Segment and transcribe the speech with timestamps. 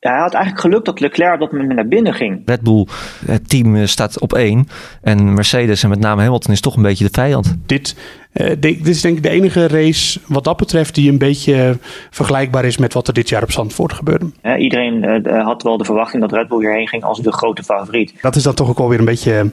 [0.00, 2.42] Ja, hij had eigenlijk geluk dat Leclerc op dat moment naar binnen ging.
[2.44, 2.86] Red Bull,
[3.26, 4.68] het team eh, staat op één.
[5.02, 7.56] En Mercedes en met name Hamilton is toch een beetje de vijand.
[7.66, 7.96] Dit,
[8.32, 11.78] uh, dit is denk ik de enige race wat dat betreft die een beetje
[12.10, 14.30] vergelijkbaar is met wat er dit jaar op Zandvoort gebeurde.
[14.42, 17.62] Ja, iedereen uh, had wel de verwachting dat Red Bull hierheen ging als de grote
[17.62, 18.14] favoriet.
[18.20, 19.50] Dat is dan toch ook alweer een beetje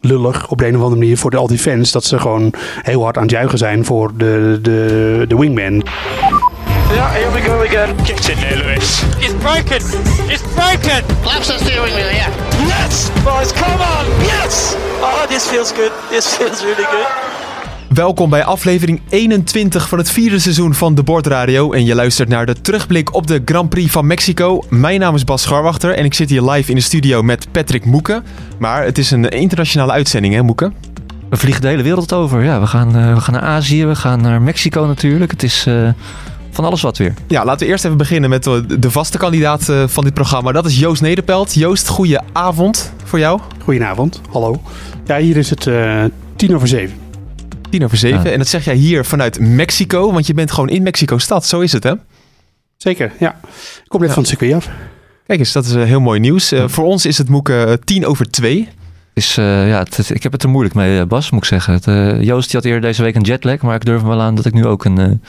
[0.00, 1.92] lullig op de een of andere manier voor de, al die fans.
[1.92, 5.82] Dat ze gewoon heel hard aan het juichen zijn voor de, de, de wingman.
[6.94, 7.96] Yeah, here we go again.
[8.04, 9.02] Get in there, Lewis.
[9.18, 9.80] It's broken.
[10.28, 11.02] It's broken.
[11.24, 12.30] Laps the steering wheel, yeah.
[12.66, 14.06] Yes, boys, come on.
[14.20, 14.76] Yes.
[15.00, 15.92] Oh, this feels good.
[16.10, 17.06] This feels really good.
[17.88, 21.72] Welkom bij aflevering 21 van het vierde seizoen van De Bordradio.
[21.72, 24.62] En je luistert naar de terugblik op de Grand Prix van Mexico.
[24.68, 27.84] Mijn naam is Bas Scharwachter en ik zit hier live in de studio met Patrick
[27.84, 28.24] Moeken.
[28.58, 30.74] Maar het is een internationale uitzending, hè Moeken?
[31.30, 32.44] We vliegen de hele wereld over.
[32.44, 35.30] Ja, we gaan, uh, we gaan naar Azië, we gaan naar Mexico natuurlijk.
[35.30, 35.66] Het is...
[35.66, 35.88] Uh
[36.54, 37.14] van alles wat weer.
[37.26, 40.52] Ja, laten we eerst even beginnen met de vaste kandidaat eh, van dit programma.
[40.52, 41.54] Dat is Joost Nederpelt.
[41.54, 43.40] Joost, goeie avond voor jou.
[43.62, 44.62] Goedenavond, hallo.
[45.06, 46.04] Ja, hier is het uh,
[46.36, 46.96] tien over zeven.
[47.70, 48.32] Tien over zeven.
[48.32, 51.46] En dat zeg jij hier vanuit Mexico, want je bent gewoon in Mexico-stad.
[51.46, 51.92] Zo is het, hè?
[52.76, 53.36] Zeker, ja.
[53.82, 54.68] Ik kom net van het circuit af.
[55.26, 56.52] Kijk eens, dat is heel mooi nieuws.
[56.52, 58.68] Uh, voor ons is het moeke tien over twee.
[59.14, 61.74] Is, uh, ja, het, ik heb het er moeilijk mee, Bas, moet ik zeggen.
[61.74, 61.84] Het,
[62.24, 64.52] Joost die had eerder deze week een jetlag, maar ik durf wel aan dat ik
[64.52, 65.20] nu ook een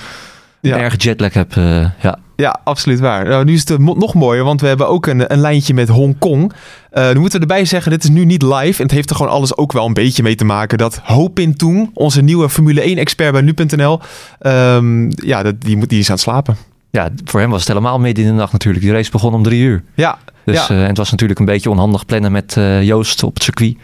[0.67, 0.77] ja.
[0.77, 1.55] erg jetlag heb.
[1.55, 2.19] Uh, ja.
[2.35, 3.27] ja, absoluut waar.
[3.27, 6.53] Nou, nu is het nog mooier, want we hebben ook een, een lijntje met Hongkong.
[6.93, 8.77] Uh, nu moeten we erbij zeggen, dit is nu niet live.
[8.77, 10.77] En het heeft er gewoon alles ook wel een beetje mee te maken.
[10.77, 13.99] Dat Hopin Toon, onze nieuwe Formule 1-expert bij nu.nl,
[14.41, 16.57] um, ja, dat, die, moet, die is aan het slapen.
[16.91, 18.83] Ja, voor hem was het helemaal midden in de nacht natuurlijk.
[18.83, 19.83] Die race begon om drie uur.
[19.93, 20.17] Ja.
[20.45, 20.75] Dus, ja.
[20.75, 23.77] Uh, en het was natuurlijk een beetje onhandig plannen met Joost op het circuit.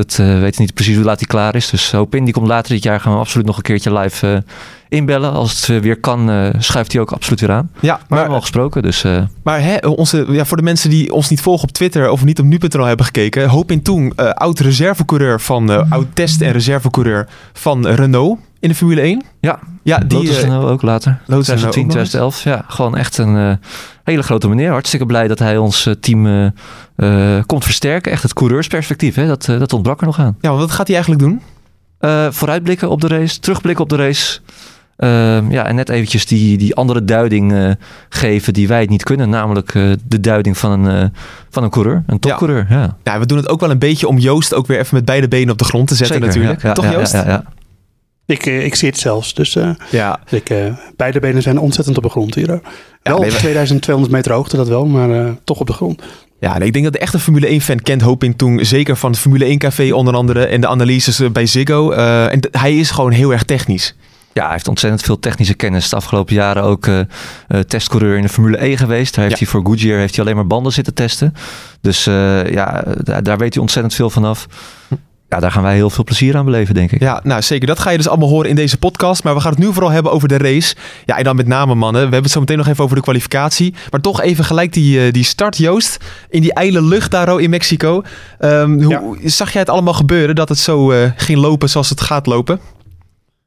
[0.00, 1.70] Dat uh, weet niet precies hoe laat hij klaar is.
[1.70, 4.44] Dus Hopin die komt later dit jaar gaan we absoluut nog een keertje live
[4.88, 5.32] inbellen.
[5.32, 7.70] Als het uh, weer kan, uh, schuift hij ook absoluut weer aan.
[7.80, 8.82] Ja, maar, we hebben al gesproken.
[8.82, 9.04] Dus.
[9.42, 12.38] Maar hè, onze, ja, voor de mensen die ons niet volgen op Twitter of niet
[12.38, 13.48] op nu.nl hebben gekeken.
[13.48, 19.00] Hoop in Toen, oud reservecoureur van, oud test- en reservecoureur van Renault in de Formule
[19.00, 19.22] 1.
[19.40, 21.18] Ja, ja die Lotus Renault ook later.
[21.26, 22.44] Lotus 2010, 2011.
[22.44, 23.58] Ja, gewoon echt een
[24.04, 24.70] hele grote meneer.
[24.70, 26.52] Hartstikke blij dat hij ons team
[27.46, 28.12] komt versterken.
[28.12, 29.26] Echt het coureursperspectief, hè?
[29.26, 30.36] Dat, dat ontbrak er nog aan.
[30.40, 31.42] Ja, wat gaat hij eigenlijk doen?
[32.32, 34.40] vooruitblikken op de race, terugblikken op de race.
[35.00, 37.70] Uh, ja, en net eventjes die, die andere duiding uh,
[38.08, 39.28] geven die wij het niet kunnen.
[39.28, 41.12] Namelijk uh, de duiding van een,
[41.50, 42.66] van een coureur, een topcoureur.
[42.68, 42.80] Ja.
[42.80, 42.96] Ja.
[43.04, 45.28] ja, we doen het ook wel een beetje om Joost ook weer even met beide
[45.28, 46.62] benen op de grond te zetten Zeker, natuurlijk.
[46.62, 47.12] Ja, Toch Joost?
[47.12, 47.44] Ja, ja,
[48.30, 49.34] Ik, ik zie het zelfs.
[49.34, 49.56] Dus
[49.90, 50.20] ja.
[50.28, 50.52] ik,
[50.96, 52.60] beide benen zijn ontzettend op de grond hier.
[53.02, 56.02] Wel op 2200 meter hoogte dat wel, maar toch op de grond.
[56.40, 58.64] Ja, nee, ik denk dat de echte Formule 1-fan kent Hoping toen.
[58.64, 60.46] Zeker van het Formule 1-café onder andere.
[60.46, 61.92] En de analyses bij Ziggo.
[61.92, 63.94] Uh, en hij is gewoon heel erg technisch.
[64.32, 65.88] Ja, hij heeft ontzettend veel technische kennis.
[65.88, 66.98] De afgelopen jaren ook uh,
[67.48, 69.14] uh, testcoureur in de Formule E geweest.
[69.14, 69.44] Daar heeft ja.
[69.44, 71.34] hij voor Goodyear heeft hij alleen maar banden zitten testen.
[71.80, 74.46] Dus uh, ja, daar, daar, weet hij ontzettend veel vanaf.
[75.30, 77.00] Ja, daar gaan wij heel veel plezier aan beleven, denk ik.
[77.00, 77.66] Ja, nou zeker.
[77.66, 79.24] Dat ga je dus allemaal horen in deze podcast.
[79.24, 80.74] Maar we gaan het nu vooral hebben over de race.
[81.04, 82.00] Ja, en dan met name mannen.
[82.00, 83.74] We hebben het zo meteen nog even over de kwalificatie.
[83.90, 85.96] Maar toch even gelijk die, die start, Joost.
[86.28, 88.02] In die ijle lucht daar in Mexico.
[88.40, 89.28] Um, hoe, ja.
[89.28, 92.60] Zag jij het allemaal gebeuren dat het zo ging lopen zoals het gaat lopen?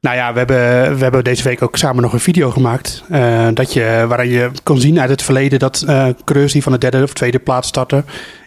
[0.00, 3.04] Nou ja, we hebben, we hebben deze week ook samen nog een video gemaakt.
[3.10, 6.72] Uh, dat je, waarin je kon zien uit het verleden dat uh, coureurs die van
[6.72, 8.04] de derde of tweede plaats starten.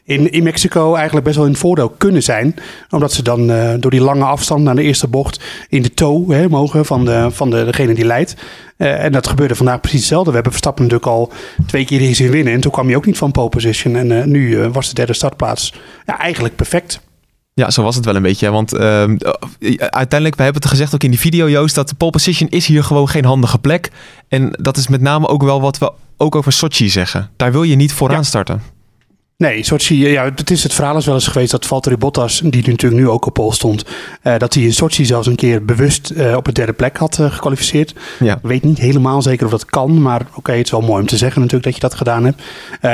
[0.07, 2.55] In, in Mexico eigenlijk best wel in voordeel kunnen zijn.
[2.89, 6.33] Omdat ze dan uh, door die lange afstand naar de eerste bocht in de toe
[6.33, 8.35] hè, mogen van, de, van de, degene die leidt.
[8.77, 10.29] en dat gebeurde vandaag precies hetzelfde.
[10.29, 11.31] We hebben Verstappen natuurlijk al
[11.65, 12.53] twee keer hier zien winnen.
[12.53, 13.95] En toen kwam hij ook niet van pole position.
[13.95, 15.73] En nu was de derde startplaats
[16.05, 16.99] ja, eigenlijk perfect.
[17.53, 18.51] Ja, zo was het wel een beetje.
[18.51, 18.79] Want uh,
[19.77, 22.65] uiteindelijk, we hebben het gezegd ook in die video, Joost, dat de pole position is
[22.65, 23.91] hier gewoon geen handige plek.
[24.27, 27.29] En dat is met name ook wel wat we ook over Sochi zeggen.
[27.35, 28.23] Daar wil je niet vooraan ja.
[28.23, 28.61] starten.
[29.43, 32.67] Nee, Sochi, ja, het is het verhaal is wel eens geweest dat Valtteri Bottas, die
[32.67, 33.85] natuurlijk nu ook op pol stond,
[34.23, 37.17] uh, dat hij in Sochi zelfs een keer bewust uh, op de derde plek had
[37.17, 37.93] uh, gekwalificeerd.
[38.19, 38.33] Ja.
[38.33, 41.01] Ik weet niet helemaal zeker of dat kan, maar oké, okay, het is wel mooi
[41.01, 42.41] om te zeggen natuurlijk dat je dat gedaan hebt.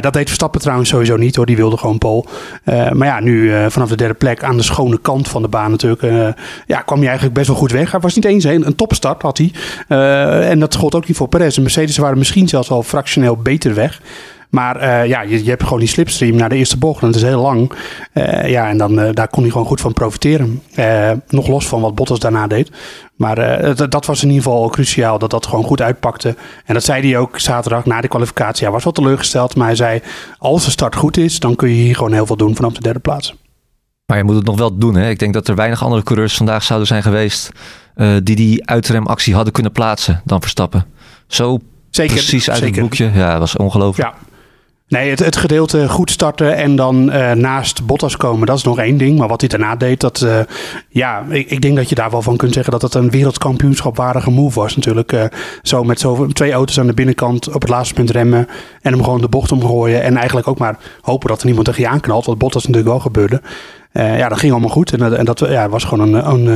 [0.03, 2.25] dat deed Verstappen trouwens sowieso niet hoor, die wilde gewoon pol.
[2.66, 6.35] maar ja, nu vanaf de derde plek aan de schone kant van de baan natuurlijk,
[6.66, 7.91] ja, kwam hij eigenlijk best wel goed weg.
[7.91, 9.51] Hij was niet eens een, een topstart had hij.
[10.49, 11.55] en dat gold ook niet voor Perez.
[11.55, 14.01] De Mercedes waren misschien zelfs al fractioneel beter weg.
[14.53, 17.02] Maar uh, ja, je, je, hebt gewoon die slipstream naar de eerste bocht.
[17.02, 17.72] En dat is heel lang.
[18.14, 20.61] Uh, ja, en dan, uh, daar kon hij gewoon goed van profiteren.
[21.29, 22.72] nog los van wat Bottas daarna deed.
[23.16, 23.35] Maar
[23.76, 25.20] dat, dat was in ieder geval cruciaal.
[25.20, 26.35] Dat dat gewoon goed uitpakte.
[26.66, 28.64] En dat zei hij ook zaterdag na de kwalificatie.
[28.64, 29.55] Hij was wel teleurgesteld.
[29.55, 30.02] Maar hij zei,
[30.38, 32.82] als de start goed is, dan kun je hier gewoon heel veel doen vanaf de
[32.82, 33.35] derde plaats.
[34.06, 34.96] Maar je moet het nog wel doen.
[34.96, 35.09] Hè?
[35.09, 37.52] Ik denk dat er weinig andere coureurs vandaag zouden zijn geweest...
[38.23, 40.85] die die uitremactie hadden kunnen plaatsen dan Verstappen.
[41.28, 41.59] Zo
[41.90, 42.73] Zeker, precies uit zeker.
[42.73, 43.11] het boekje.
[43.14, 44.14] Ja, dat was ongelooflijk.
[44.14, 44.32] Ja.
[44.88, 48.80] Nee, het, het gedeelte goed starten en dan uh, naast Bottas komen, dat is nog
[48.80, 49.18] één ding.
[49.18, 50.40] Maar wat hij daarna deed, dat, uh,
[50.90, 54.32] ja, ik, ik, denk dat je daar wel van kunt zeggen dat het een wereldkampioenschapwaardige
[54.32, 55.12] move was natuurlijk.
[55.12, 55.24] Uh,
[55.62, 58.47] zo met zo, twee auto's aan de binnenkant op het laatste punt remmen
[58.82, 60.03] en hem gewoon de bocht omgooien.
[60.03, 63.00] En eigenlijk ook maar hopen dat er niemand tegen je aanknalt, wat Bottas natuurlijk wel
[63.00, 63.41] gebeurde.
[63.93, 64.93] Uh, ja, dat ging allemaal goed.
[64.93, 66.47] En, en dat ja, was gewoon een, een,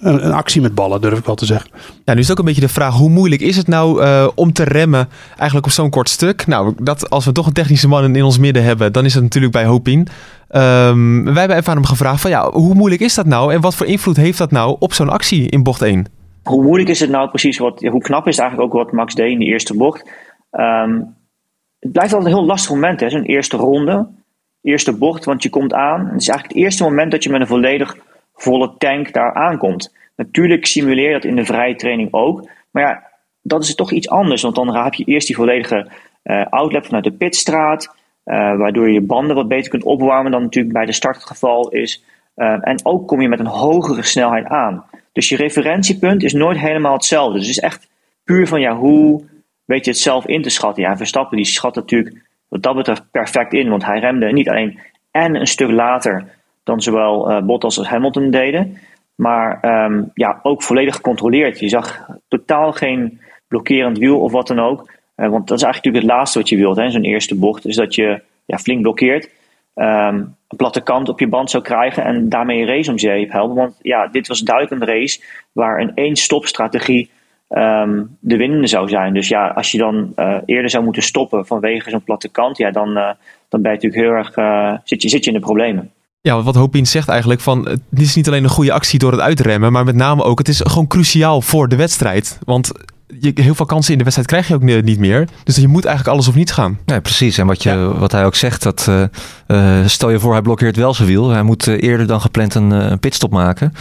[0.00, 1.70] een, een, actie met ballen, durf ik wel te zeggen.
[2.04, 4.28] Ja, nu is het ook een beetje de vraag: hoe moeilijk is het nou uh,
[4.34, 6.46] om te remmen eigenlijk op zo'n kort stuk?
[6.46, 9.22] Nou, dat, als we toch een technische man in ons midden hebben, dan is het
[9.22, 9.98] natuurlijk bij Hopin.
[9.98, 13.60] Um, wij hebben even aan hem gevraagd: van ja, hoe moeilijk is dat nou en
[13.60, 16.06] wat voor invloed heeft dat nou op zo'n actie in bocht 1?
[16.42, 17.58] Hoe moeilijk is het nou precies?
[17.58, 20.10] Wat, hoe knap is het eigenlijk ook wat Max deed in de eerste bocht?
[20.50, 21.16] Um,
[21.78, 24.08] het blijft altijd een heel lastig moment, zo'n eerste ronde
[24.62, 26.06] eerste bocht, want je komt aan.
[26.06, 27.96] Het is eigenlijk het eerste moment dat je met een volledig
[28.34, 29.94] volle tank daar aankomt.
[30.16, 32.48] Natuurlijk simuleer je dat in de vrije training ook.
[32.70, 33.02] Maar ja,
[33.42, 34.42] dat is toch iets anders.
[34.42, 35.86] Want dan heb je eerst die volledige
[36.24, 37.96] uh, outlet vanuit de pitstraat.
[38.24, 41.24] Uh, waardoor je je banden wat beter kunt opwarmen dan natuurlijk bij de start het
[41.24, 42.04] geval is.
[42.36, 44.84] Uh, en ook kom je met een hogere snelheid aan.
[45.12, 47.38] Dus je referentiepunt is nooit helemaal hetzelfde.
[47.38, 47.88] Dus het is echt
[48.24, 49.24] puur van ja, hoe
[49.64, 50.82] weet je het zelf in te schatten.
[50.82, 53.68] Ja, Verstappen die schat natuurlijk wat dat betreft perfect in.
[53.68, 54.78] Want hij remde niet alleen
[55.10, 56.24] en een stuk later
[56.64, 58.78] dan zowel uh, Bottas als Hamilton deden.
[59.14, 61.60] Maar um, ja, ook volledig gecontroleerd.
[61.60, 64.80] Je zag totaal geen blokkerend wiel of wat dan ook.
[65.16, 67.66] Uh, want dat is eigenlijk natuurlijk het laatste wat je wilt, zo'n eerste bocht.
[67.66, 69.30] Is dat je ja, flink blokkeert.
[69.74, 73.32] Um, een platte kant op je band zou krijgen en daarmee een race om zeep
[73.32, 73.56] helpen.
[73.56, 75.22] Want ja, dit was een race
[75.52, 77.10] waar een één-stop-strategie
[77.48, 79.14] um, de winnende zou zijn.
[79.14, 82.70] Dus ja, als je dan uh, eerder zou moeten stoppen vanwege zo'n platte kant, ja,
[82.70, 83.10] dan, uh,
[83.48, 85.90] dan ben je natuurlijk heel erg, uh, zit, je, zit je in de problemen.
[86.20, 89.20] Ja, wat Hopin zegt eigenlijk van, het is niet alleen een goede actie door het
[89.20, 92.38] uitremmen, maar met name ook, het is gewoon cruciaal voor de wedstrijd.
[92.44, 92.72] Want
[93.20, 95.28] je, heel veel kansen in de wedstrijd krijg je ook niet meer.
[95.44, 96.78] Dus je moet eigenlijk alles of niet gaan.
[96.84, 97.38] Nee, precies.
[97.38, 97.98] En wat, je, ja.
[97.98, 98.86] wat hij ook zegt, dat
[99.46, 101.28] uh, stel je voor hij blokkeert wel zijn wiel.
[101.28, 103.72] Hij moet eerder dan gepland een, een pitstop maken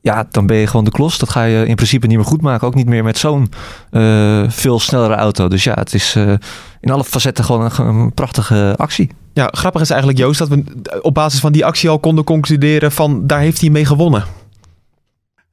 [0.00, 1.18] ja, dan ben je gewoon de klos.
[1.18, 2.66] Dat ga je in principe niet meer goed maken.
[2.66, 3.50] Ook niet meer met zo'n
[3.90, 5.48] uh, veel snellere auto.
[5.48, 6.32] Dus ja, het is uh,
[6.80, 9.10] in alle facetten gewoon een, een, prachtige actie.
[9.32, 10.64] Ja, grappig is eigenlijk Joost dat we
[11.02, 14.24] op basis van die actie al konden concluderen van daar heeft hij mee gewonnen.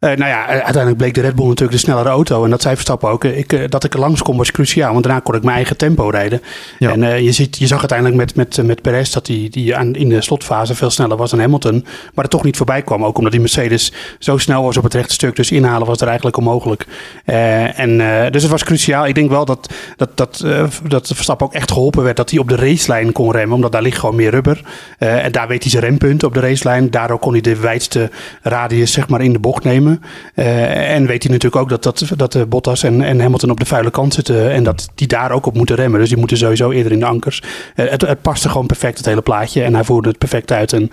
[0.05, 2.43] Uh, nou ja, uiteindelijk bleek de Red Bull natuurlijk de snellere auto.
[2.43, 3.23] En dat zei Verstappen ook.
[3.23, 4.91] Ik, uh, dat ik er langs kon was cruciaal.
[4.91, 6.41] Want daarna kon ik mijn eigen tempo rijden.
[6.79, 6.91] Ja.
[6.91, 9.75] En uh, je, ziet, je zag uiteindelijk met, met, met Perez dat hij die, die
[9.75, 11.85] aan, in de slotfase veel sneller was dan Hamilton.
[12.13, 13.05] Maar er toch niet voorbij kwam.
[13.05, 15.35] Ook omdat die Mercedes zo snel was op het rechte stuk.
[15.35, 16.85] Dus inhalen was er eigenlijk onmogelijk.
[17.25, 17.97] en,
[18.31, 19.07] dus het was cruciaal.
[19.07, 20.45] Ik denk wel dat, dat, dat,
[20.87, 22.17] dat Verstappen ook echt geholpen werd.
[22.17, 23.55] Dat hij op de racelijn kon remmen.
[23.55, 24.61] Omdat daar ligt gewoon meer rubber.
[24.97, 26.91] en daar weet hij zijn rempunten op de racelijn.
[26.91, 28.09] Daardoor kon hij de wijdste
[28.41, 29.94] radius zeg maar, in de bocht nemen.
[30.35, 33.65] Uh, en weet hij natuurlijk ook dat, dat, dat Bottas en, en Hamilton op de
[33.65, 34.51] vuile kant zitten.
[34.51, 35.99] En dat die daar ook op moeten remmen.
[35.99, 37.41] Dus die moeten sowieso eerder in de ankers.
[37.75, 39.63] Uh, het, het paste gewoon perfect, het hele plaatje.
[39.63, 40.73] En hij voerde het perfect uit.
[40.73, 40.91] En uh,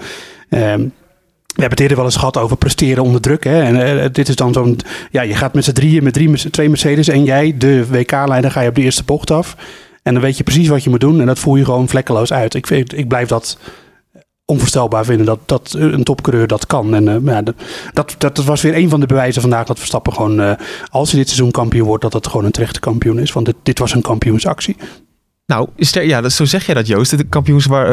[1.52, 3.44] we hebben het eerder wel eens gehad over presteren onder druk.
[3.44, 3.62] Hè?
[3.62, 4.78] En uh, dit is dan zo'n.
[5.10, 8.60] Ja, je gaat met z'n drieën, met drie, twee Mercedes en jij, de WK-leider, ga
[8.60, 9.56] je op de eerste bocht af.
[10.02, 11.20] En dan weet je precies wat je moet doen.
[11.20, 12.54] En dat voer je gewoon vlekkeloos uit.
[12.54, 13.58] Ik, vind, ik blijf dat
[14.52, 16.94] onvoorstelbaar vinden dat, dat een topcoureur dat kan.
[16.94, 17.42] En uh, ja,
[17.92, 20.52] dat, dat was weer een van de bewijzen vandaag dat Verstappen gewoon, uh,
[20.90, 23.32] als hij dit seizoen kampioen wordt, dat het gewoon een terechte kampioen is.
[23.32, 24.76] Want dit, dit was een kampioensactie.
[25.46, 27.24] Nou, is er, ja, dat, zo zeg jij dat Joost, de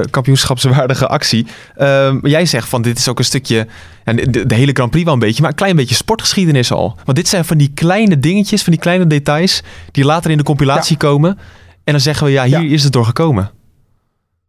[0.10, 1.48] kampioenschapswaardige actie.
[1.78, 3.68] Uh, jij zegt van dit is ook een stukje,
[4.06, 6.98] ja, de, de, hele Grand Prix wel een beetje, maar een klein beetje sportgeschiedenis al.
[7.06, 10.44] Want dit zijn van die kleine dingetjes, van die kleine details, die later in de
[10.44, 11.08] compilatie ja.
[11.08, 11.38] komen.
[11.84, 12.74] En dan zeggen we, ja, hier ja.
[12.74, 13.52] is het door gekomen.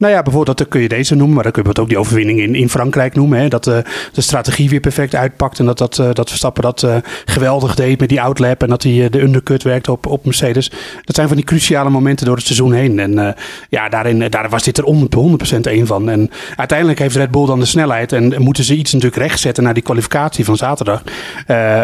[0.01, 2.41] Nou ja, bijvoorbeeld, dat kun je deze noemen, maar dan kun je ook die overwinning
[2.41, 3.39] in, in Frankrijk noemen.
[3.39, 3.49] Hè?
[3.49, 3.79] Dat uh,
[4.13, 8.01] de strategie weer perfect uitpakt en dat, dat, uh, dat Verstappen dat uh, geweldig deed
[8.01, 10.71] met die outlap en dat hij de undercut werkte op, op Mercedes.
[11.05, 12.99] Dat zijn van die cruciale momenten door het seizoen heen.
[12.99, 13.35] En
[13.69, 16.09] ja, daarin, daar was dit er 100%, 100% één van.
[16.09, 19.75] En uiteindelijk heeft Red Bull dan de snelheid en moeten ze iets natuurlijk rechtzetten naar
[19.75, 21.03] die kwalificatie van zaterdag.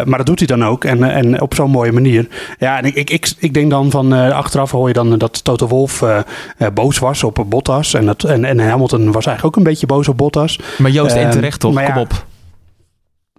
[0.05, 2.27] maar dat doet hij dan ook en, en op zo'n mooie manier.
[2.59, 5.67] Ja, en ik, ik, ik, ik denk dan van achteraf hoor je dan dat Toto
[5.67, 6.03] Wolff
[6.73, 10.07] boos was op Bottas en dat, en, en Hamilton was eigenlijk ook een beetje boos
[10.07, 10.59] op Bottas.
[10.77, 11.83] Maar Joost, en terecht toch?
[11.83, 12.25] Kom op.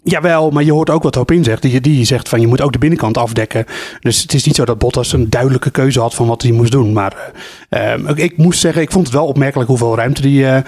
[0.08, 1.62] Jawel, maar je hoort ook wat Hopin zegt.
[1.62, 3.64] Die, die zegt van je moet ook de binnenkant afdekken.
[4.00, 6.72] Dus het is niet zo dat Bottas een duidelijke keuze had van wat hij moest
[6.72, 6.92] doen.
[6.92, 7.32] Maar
[7.70, 10.62] uh, ik moest zeggen, ik vond het wel opmerkelijk hoeveel ruimte die uh, uh,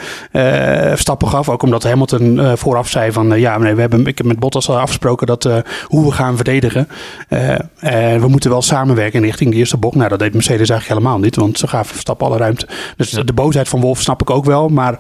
[0.89, 1.49] Verstappen gaf.
[1.49, 4.79] Ook omdat Hamilton vooraf zei van ja, nee, we hebben, ik heb met Bottas al
[4.79, 5.49] afgesproken dat
[5.85, 6.89] hoe we gaan verdedigen.
[8.19, 9.97] we moeten wel samenwerken richting de eerste bocht.
[9.97, 12.69] Nou, dat deed Mercedes eigenlijk helemaal niet, want ze gaven Verstappen alle ruimte.
[12.97, 14.93] Dus de boosheid van Wolf snap ik ook wel, maar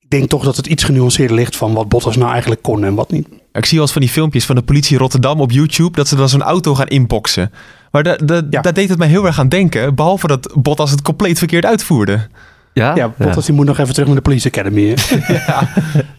[0.00, 2.94] ik denk toch dat het iets genuanceerder ligt van wat Bottas nou eigenlijk kon en
[2.94, 3.28] wat niet.
[3.52, 6.16] Ik zie wel eens van die filmpjes van de politie Rotterdam op YouTube dat ze
[6.16, 7.52] dan zo'n auto gaan inboxen.
[7.90, 8.60] Maar da, da, ja.
[8.60, 12.28] daar deed het mij heel erg aan denken, behalve dat Bottas het compleet verkeerd uitvoerde.
[12.72, 12.94] Ja?
[12.94, 14.94] Ja, Bottas die moet nog even terug naar de Police Academy.
[14.94, 14.94] hè.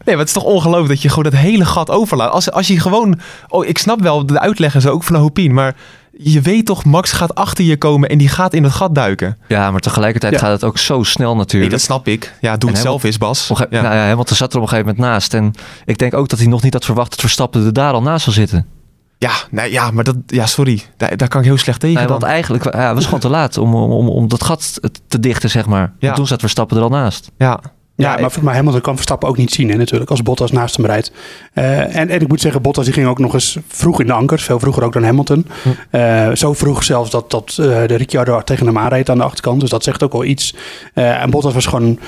[0.06, 2.32] Nee, maar het is toch ongelooflijk dat je gewoon dat hele gat overlaat.
[2.32, 3.20] Als, als je gewoon...
[3.48, 5.76] Oh, ik snap wel de uitleg en zo, ook van Hopin, maar
[6.24, 9.38] je weet toch, Max gaat achter je komen en die gaat in het gat duiken.
[9.48, 10.40] Ja, maar tegelijkertijd Ja.
[10.40, 11.72] gaat het ook zo snel Nee, natuurlijk.
[11.72, 12.34] dat snap ik.
[12.42, 13.52] Ja, doe En het zelf eens, Bas.
[13.52, 13.82] Op Ja.
[13.82, 15.34] nou ja, Hamilton zat er op een gegeven moment naast.
[15.34, 15.54] En
[15.86, 18.24] ik denk ook dat hij nog niet had verwacht dat Verstappen er daar al naast
[18.24, 18.66] zou zitten.
[19.18, 20.82] Ja, nee, ja, maar dat, ja, sorry.
[20.98, 21.96] Daar, daar kan ik heel slecht tegen.
[21.98, 22.20] Nee, dan.
[22.20, 25.20] want eigenlijk ja, het was gewoon te laat om, om, om, om dat gat te
[25.20, 25.94] dichten, zeg maar.
[26.00, 26.10] Ja.
[26.10, 27.32] En toen zat Verstappen er al naast.
[27.38, 27.60] Ja,
[27.96, 30.78] Ja, ja, maar, maar Hamilton kan Verstappen ook niet zien hè, natuurlijk, als Bottas naast
[30.78, 31.12] hem rijdt.
[31.54, 34.14] Eh, en, en ik moet zeggen, Bottas die ging ook nog eens vroeg in de
[34.14, 35.46] ankers, veel vroeger ook dan Hamilton.
[35.64, 35.70] Hm.
[35.90, 37.56] Eh, zo vroeg zelfs dat, dat eh,
[37.88, 40.56] de Ricciardo tegen hem aanreed aan de achterkant, dus dat zegt ook wel iets.
[40.94, 42.00] En Bottas was gewoon,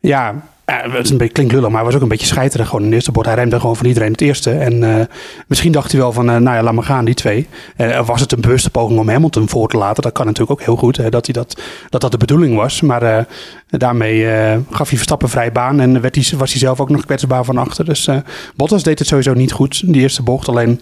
[0.00, 0.34] ja,
[0.66, 2.82] eh, het is een beetje klinkt lullig, maar hij was ook een beetje scheiterig gewoon
[2.82, 3.26] in de eerste bocht.
[3.26, 4.50] Hij remde gewoon van iedereen het eerste.
[4.50, 5.06] En eh,
[5.46, 7.48] misschien dacht hij wel van, eh, nou ja, laat maar gaan, die twee.
[7.76, 10.02] Eh, was het een bewuste poging om Hamilton voor te laten?
[10.02, 12.80] Dat kan natuurlijk ook heel goed, dat, hij dat, dat dat de bedoeling was.
[12.80, 13.26] Maar
[13.68, 14.24] daarmee
[14.70, 17.58] gaf hij Verstappen vrij baan en werd hij, was hij zelf ook nog kwetsbaar van
[17.58, 17.84] achter.
[17.84, 18.08] Dus
[18.56, 20.48] Bottas deed het sowieso niet goed, die eerste bocht.
[20.48, 20.80] Alleen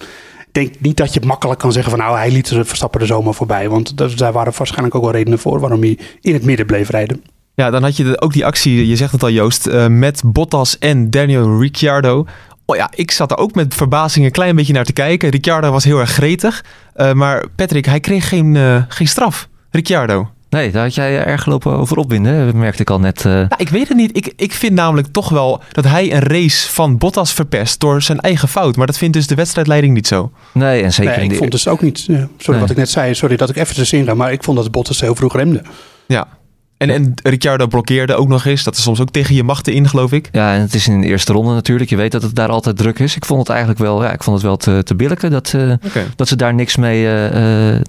[0.52, 3.34] denk niet dat je makkelijk kan zeggen van nou, hij liet de Verstappen er zomaar
[3.34, 3.68] voorbij.
[3.68, 7.22] Want daar waren waarschijnlijk ook wel redenen voor waarom hij in het midden bleef rijden.
[7.54, 10.22] Ja, dan had je de- ook die actie, je zegt het al Joost, eh, met
[10.24, 12.26] Bottas en Daniel Ricciardo.
[12.66, 15.28] Oh ja, ik zat er ook met verbazing een klein beetje naar te kijken.
[15.28, 16.64] Ricciardo was heel erg gretig.
[16.94, 19.48] Eh, maar Patrick, hij kreeg geen, eh, geen straf.
[19.70, 20.28] Ricciardo.
[20.50, 23.24] Nee, daar had jij erg lopen over opwinden, hè, merkte ik al net.
[23.24, 23.32] eh.
[23.32, 24.16] Ja, ik weet het niet.
[24.16, 28.20] Ik, ik vind namelijk toch wel dat hij een race van Bottas verpest door zijn
[28.20, 28.76] eigen fout.
[28.76, 30.30] Maar dat vindt dus de wedstrijdleiding niet zo.
[30.52, 32.58] nee, en zeker Nee, in ik de- vond dus ook niet, sorry Nee.
[32.60, 35.00] wat ik net zei, sorry dat ik even tussenin ga, maar ik vond dat Bottas
[35.00, 35.62] heel vroeg remde.
[36.06, 36.26] Ja.
[36.76, 38.62] En, en Ricciardo blokkeerde ook nog eens.
[38.62, 40.28] Dat is soms ook tegen je machten in, geloof ik.
[40.32, 41.90] Ja, en het is in de eerste ronde natuurlijk.
[41.90, 43.16] Je weet dat het daar altijd druk is.
[43.16, 45.72] Ik vond het eigenlijk wel, ja, ik vond het wel te, te billijken dat, eh,
[46.16, 47.08] dat ze daar niks mee,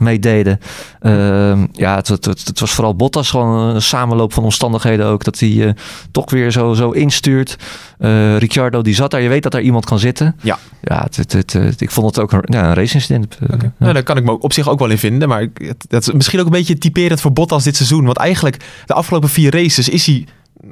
[0.01, 0.60] mee deden.
[1.00, 5.24] Ehm, ja, het, het, het, was vooral Bottas gewoon een samenloop van omstandigheden ook.
[5.24, 5.75] Dat hij
[6.12, 7.58] toch weer zo, zo instuurt.
[8.38, 9.22] Ricciardo die zat daar.
[9.22, 10.36] Je weet dat daar iemand kan zitten.
[10.42, 10.58] Ja.
[10.82, 13.38] Ja, het, het, ik vond het ook een, ja, een race-incident.
[13.39, 13.72] Ja.
[13.77, 15.27] Nou, daar kan ik me ook op zich ook wel in vinden.
[15.27, 15.48] Maar
[15.88, 18.06] dat is misschien ook een beetje typerend voor Bottas dit seizoen.
[18.06, 20.25] Want eigenlijk de afgelopen vier races is hij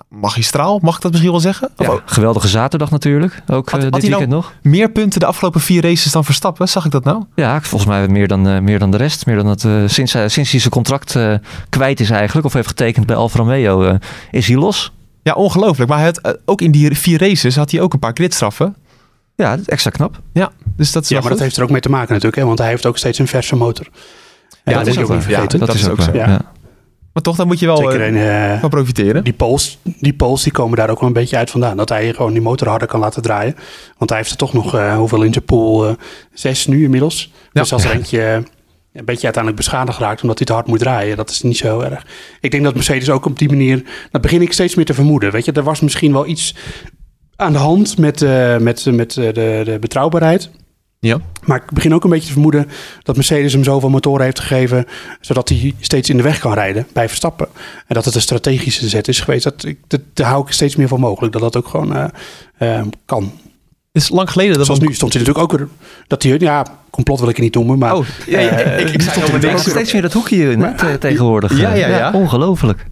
[0.10, 0.80] magistraal.
[0.82, 1.70] Mag ik dat misschien wel zeggen?
[1.78, 3.42] Ja, geweldige zaterdag natuurlijk.
[3.48, 4.54] Ook Had- eh, had dit hij nou- weekend nog.
[4.72, 6.70] meer punten de afgelopen vier races dan Verstappen?
[6.70, 7.24] Zag ik dat nou?
[7.36, 9.26] Ja, volgens mij meer dan, eh, meer dan de rest.
[9.26, 11.34] Meer dan het, eh, sinds, hij- sinds hij zijn contract eh,
[11.70, 13.96] kwijt is eigenlijk, of heeft getekend bij Alfa Romeo, eh,
[14.32, 14.92] is hij los.
[15.24, 15.90] Ja, ongelooflijk.
[15.90, 18.76] Maar hij had, ook in die vier races had hij ook een paar gridstraffen.
[19.36, 20.20] Ja, extra knap.
[20.34, 22.48] Ja, dus dat is Ja, maar dat heeft er ook mee te maken natuurlijk, hè,
[22.48, 23.88] want hij heeft ook steeds een verse motor.
[24.64, 25.60] En dat je ook niet vergeten.
[25.60, 26.12] Ja, dat is ook zo.
[26.14, 26.42] Ja.
[27.14, 29.24] Maar toch, daar moet je wel Zeker eh, in, eh, van profiteren.
[29.24, 31.78] die Pools, die Pools die komen daar ook wel een beetje uit vandaan.
[31.78, 33.56] Dat hij gewoon die motor harder kan laten draaien.
[33.98, 35.96] Want hij heeft er toch nog eh, hoeveel in zijn pool?
[36.34, 37.32] zes nu inmiddels.
[37.52, 37.62] Ja.
[37.62, 38.44] Dus als er eentje
[38.94, 41.80] een beetje uiteindelijk beschadigd raakt omdat hij te hard moet draaien, dat is niet zo
[41.80, 42.06] erg.
[42.42, 45.32] Ik denk dat Mercedes ook op die manier, dat begin ik steeds meer te vermoeden.
[45.32, 46.56] Weet je, er was misschien wel iets
[47.36, 48.26] aan de hand met,
[48.60, 49.32] met, met de,
[49.64, 50.50] de betrouwbaarheid.
[51.04, 51.18] Ja.
[51.46, 52.68] Maar ik begin ook een beetje te vermoeden
[53.04, 54.86] dat Mercedes hem zoveel motoren heeft gegeven,
[55.22, 57.48] zodat hij steeds in de weg kan rijden bij Verstappen.
[57.88, 59.44] En dat het een strategische zet is geweest.
[59.44, 62.06] Dat, ik- dat, daar hou ik steeds meer van mogelijk, dat dat ook gewoon eh,
[62.78, 63.24] eh, kan.
[63.92, 64.86] Het is lang geleden dat Zoals we...
[64.88, 65.68] nu stond hij natuurlijk ook weer,
[66.08, 67.96] dat hij, ja, complot wil ik het niet noemen, maar...
[67.96, 70.98] Oh, ja, ja, eh, ik, ik, stond weer steeds meer dat hoekje in, Maar- te-
[71.00, 71.58] tegenwoordig.
[71.60, 71.80] Ja, eh.
[71.80, 72.12] ja, ja.
[72.12, 72.86] ongelooflijk.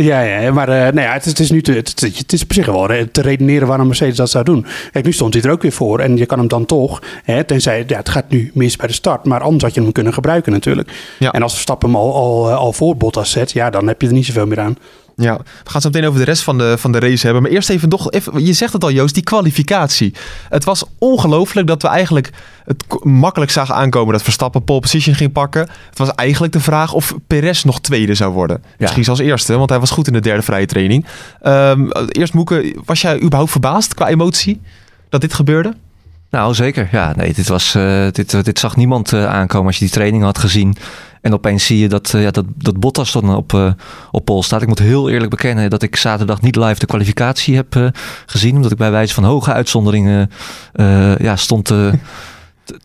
[0.00, 2.52] Ja, ja, maar eh, nou ja, het, is- het is nu te, het, is op
[2.52, 4.66] zich wel te redeneren waarom Mercedes dat zou doen.
[4.92, 7.44] Kijk, nu stond hij er ook weer voor en je kan hem dan toch, hè,
[7.44, 10.12] tenzij ja, het gaat nu mis bij de start, maar anders had je hem kunnen
[10.12, 10.90] gebruiken natuurlijk.
[11.18, 11.32] Ja.
[11.32, 14.06] En als Verstappen hem al, al, eh, al voor Bottas zet, ja, dan heb je
[14.06, 14.76] er niet zoveel meer aan.
[15.20, 17.42] Ja, we gaan zo meteen over de rest van de, van de race hebben.
[17.42, 20.14] Maar eerst even nog, even, je zegt het al Joost, die kwalificatie.
[20.48, 22.30] Het was ongelooflijk dat we eigenlijk
[22.64, 25.68] het makkelijk zagen aankomen dat Verstappen pole position ging pakken.
[25.88, 28.62] Het was eigenlijk de vraag of Perez nog tweede zou worden.
[28.78, 31.06] Misschien zelfs eerste, want hij was goed in de derde vrije training.
[31.40, 34.60] Ehm, eerst Moeke, was jij überhaupt verbaasd qua emotie
[35.08, 35.74] dat dit gebeurde?
[36.30, 36.88] Nou, zeker.
[36.92, 40.22] Ja, nee, dit, was, eh, dit, dit zag niemand eh, aankomen als je die training
[40.22, 40.76] had gezien.
[41.20, 43.72] En opeens zie je dat, eh, ja, dat, dat Bottas dan op, eh
[44.10, 44.62] op pol staat.
[44.62, 47.86] Ik moet heel eerlijk bekennen dat ik zaterdag niet live de kwalificatie heb eh,
[48.26, 48.56] gezien.
[48.56, 50.30] Omdat ik bij wijze van hoge uitzonderingen
[50.72, 51.72] eh, ja, stond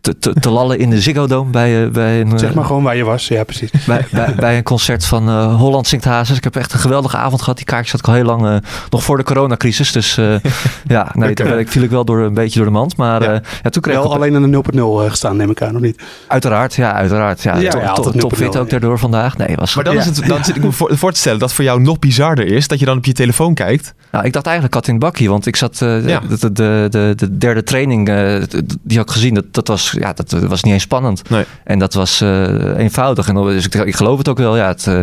[0.01, 2.31] te, te, lallen in de Ziggo Dome bij, eh, bij een...
[2.31, 3.71] eh, Zeg maar gewoon waar je was, ja precies.
[3.85, 6.37] bij, bij, bij een concert van eh, Holland Zingt Hazes.
[6.37, 7.57] Ik heb echt een geweldige avond gehad.
[7.57, 8.55] Die kaartjes had ik al heel lang, eh,
[8.89, 9.91] nog voor de coronacrisis.
[9.91, 10.35] Dus eh,
[10.87, 12.97] ja, nee, toen ik, viel ik wel door, een beetje door de mand.
[12.97, 13.31] Maar Ja.
[13.33, 13.41] ja.
[13.63, 15.75] ja, toen kreeg ik Wel op- alleen aan de 0.0 eh, gestaan, neem ik aan,
[15.75, 16.01] of niet?
[16.27, 17.41] uiteraard, ja, uiteraard.
[17.43, 18.71] Ja, Ja, top, ja, top, altijd topfit 0.0, ook ja.
[18.71, 19.37] daardoor vandaag.
[19.37, 19.99] Nee, was Maar dan, Ja.
[19.99, 22.45] is het, dan zit ik me voor, voor te stellen dat voor jou nog bizarder
[22.45, 23.93] is dat je dan op je telefoon kijkt.
[24.11, 26.19] Nou, ik dacht eigenlijk kat in het bakkie, want ik zat eh, Ja.
[26.19, 28.35] de, de, de, de, de derde training, eh,
[28.83, 29.33] die had ik gezien.
[29.33, 31.29] Dat, dat was, ja, dat was niet eens spannend.
[31.29, 31.43] Nee.
[31.63, 33.27] En dat was eh, eenvoudig.
[33.27, 34.57] En dan- dus ik, ik geloof het ook wel.
[34.57, 34.99] Ja, het, eh,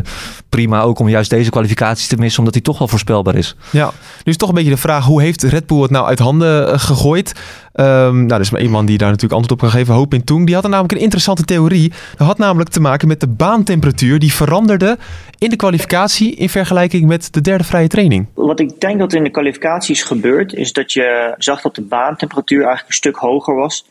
[0.49, 3.57] prima ook om juist deze kwalificaties te missen, omdat die toch wel voorspelbaar is.
[3.71, 3.85] Ja,
[4.25, 6.73] nu is toch een beetje de vraag: hoe heeft Red Bull het nou uit handen
[6.73, 7.33] eh, gegooid?
[7.73, 9.95] Ehm, nou, er is maar één man die daar natuurlijk antwoord op kan geven.
[9.95, 10.45] Hoop in Toen.
[10.45, 11.93] Die had er namelijk een interessante theorie.
[12.17, 14.19] Dat had namelijk te maken met de baantemperatuur.
[14.19, 14.99] Die veranderde
[15.39, 18.27] in de kwalificatie in vergelijking met de derde vrije training.
[18.35, 22.59] Wat ik denk dat in de kwalificaties gebeurt, is dat je zag dat de baantemperatuur
[22.59, 23.85] eigenlijk een stuk hoger was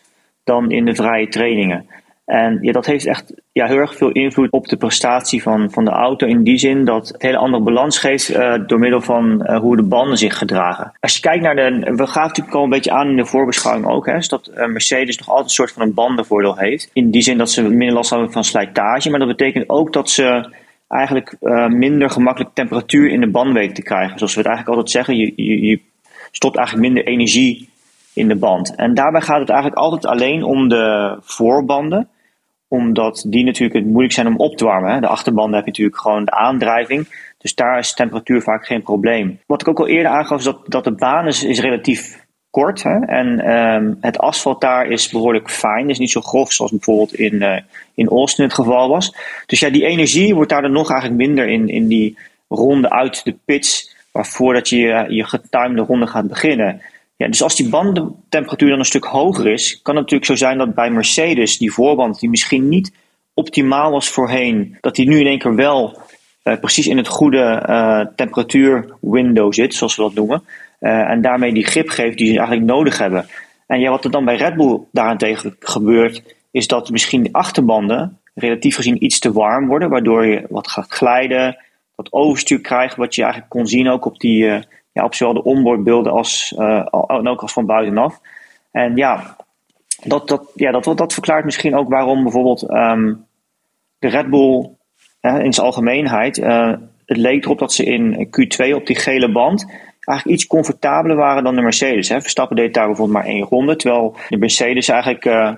[0.49, 1.85] dan in de vrije trainingen.
[2.25, 5.85] En ja, dat heeft echt ja, heel erg veel invloed op de prestatie van, van
[5.85, 6.27] de auto.
[6.27, 9.75] In die zin dat het hele andere balans geeft eh, door middel van eh, hoe
[9.75, 10.91] de banden zich gedragen.
[10.99, 11.79] Als je kijkt naar de.
[11.95, 14.05] We gaven natuurlijk al een beetje aan in de voorbeschouwing ook.
[14.05, 16.89] Hè, dat eh, Mercedes nog altijd een soort van een bandenvoordeel heeft.
[16.93, 19.09] In die zin dat ze minder last hebben van slijtage.
[19.09, 20.55] Maar dat betekent ook dat ze
[20.87, 21.35] eigenlijk
[21.67, 24.17] minder gemakkelijk temperatuur in de band weten te krijgen.
[24.17, 25.79] Zoals we het eigenlijk altijd zeggen, je, je, je
[26.31, 27.69] stopt eigenlijk minder energie
[28.19, 28.75] in de band.
[28.75, 32.09] En daarbij gaat het eigenlijk altijd alleen om de voorbanden
[32.69, 35.01] omdat die natuurlijk het moeilijk zijn om op te warmen.
[35.01, 37.07] De achterbanden heb je natuurlijk gewoon de aandrijving.
[37.37, 39.39] Dus daar is temperatuur vaak geen probleem.
[39.45, 42.83] Wat ik ook al eerder aangaf is dat, dat de baan is, is relatief kort.
[42.83, 43.05] Hè.
[43.05, 45.89] En ehm, het asfalt daar is behoorlijk fijn.
[45.89, 47.61] Is niet zo grof zoals bijvoorbeeld in, eh,
[47.93, 49.15] in het geval was.
[49.45, 53.23] Dus ja, die energie wordt daar dan nog eigenlijk minder in, in die ronde uit
[53.23, 53.95] de pits.
[54.11, 56.81] Waarvoor dat je je, je getimede ronde gaat beginnen.
[57.19, 60.57] Ja, dus als die bandentemperatuur dan een stuk hoger is, kan het natuurlijk zo zijn
[60.57, 62.93] dat bij Mercedes die voorband, die misschien niet
[63.33, 66.01] optimaal was voorheen, dat die nu in één keer wel
[66.43, 70.43] eh, precies in het goede eh, temperatuurwindow zit, zoals we dat noemen.
[70.79, 73.25] Eh, en daarmee die grip geeft die ze eigenlijk nodig hebben.
[73.67, 78.19] En ja, wat er dan bij Red Bull daarentegen gebeurt, is dat misschien de achterbanden
[78.33, 81.57] relatief gezien iets te warm worden, waardoor je wat gaat glijden,
[81.95, 84.67] wat overstuur krijgt, wat je eigenlijk kon zien ook op die
[84.99, 88.19] ja, op zowel de onboardbeelden als eh, en ook als van buitenaf.
[88.71, 89.35] En ja,
[90.03, 93.13] dat, dat, ja dat, dat verklaart misschien ook waarom bijvoorbeeld ehm,
[93.99, 94.69] de Red Bull
[95.21, 96.37] in zijn algemeenheid.
[96.37, 96.73] eh,
[97.05, 99.65] het leek erop dat ze in Q2 op die gele band
[99.99, 102.09] eigenlijk iets comfortabeler waren dan de Mercedes.
[102.09, 102.21] Hè.
[102.21, 105.51] Verstappen deed daar bijvoorbeeld maar één ronde, terwijl de Mercedes eigenlijk eh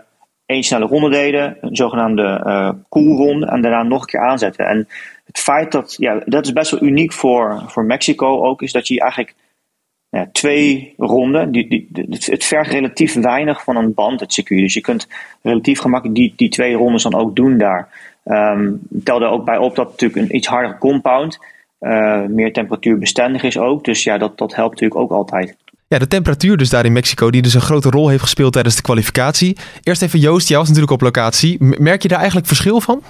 [0.46, 4.66] één snelle ronde deden, een zogenaamde koelronde, en daarna nog een keer aanzetten.
[4.66, 4.88] En
[5.32, 8.88] het feit dat, ja, dat is best wel uniek voor, voor Mexico ook, is dat
[8.88, 9.34] je eigenlijk
[10.10, 14.62] ja, twee ronden, die, die, het vergt relatief weinig van een band, het circuit.
[14.62, 15.08] Dus je kunt
[15.42, 17.88] relatief gemakkelijk die, die twee rondes dan ook doen daar.
[18.24, 18.72] Ehm
[19.04, 21.40] tel er ook bij op dat natuurlijk een iets harder compound
[21.80, 23.86] eh, meer temperatuurbestendig is ook.
[23.86, 25.56] Dus ja, dat, dat helpt natuurlijk ook altijd.
[25.88, 28.76] Ja, de temperatuur dus daar in Mexico, die dus een grote rol heeft gespeeld tijdens
[28.76, 29.58] de kwalificatie.
[29.84, 31.58] Eerst even Joost, jij was natuurlijk op locatie.
[31.60, 33.02] Merk je daar eigenlijk verschil van?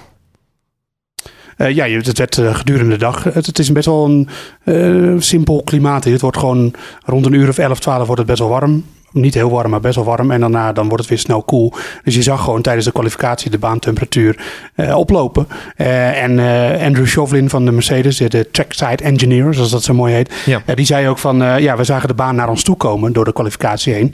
[1.62, 3.24] Eh, ja, het werd eh, gedurende de dag.
[3.24, 4.28] Het, het is best wel een
[4.64, 6.04] eh, simpel klimaat.
[6.04, 6.74] Het wordt gewoon
[7.06, 8.84] rond een uur of 11, 12 wordt het best wel warm.
[9.12, 10.32] Niet heel warm, maar best wel warm.
[10.32, 11.74] En daarna dan wordt het weer snel koel.
[12.04, 14.40] Dus je zag gewoon tijdens de kwalificatie de baantemperatuur
[14.76, 15.48] eh, oplopen.
[15.76, 19.94] Eh, en eh, Andrew Chauvelin van de Mercedes, de- de trackside engineer, zoals dat zo
[19.94, 20.34] mooi heet.
[20.46, 20.62] Ja.
[20.76, 23.34] die zei ook van, ja, we zagen de baan naar ons toe komen door de
[23.34, 24.14] kwalificatie heen.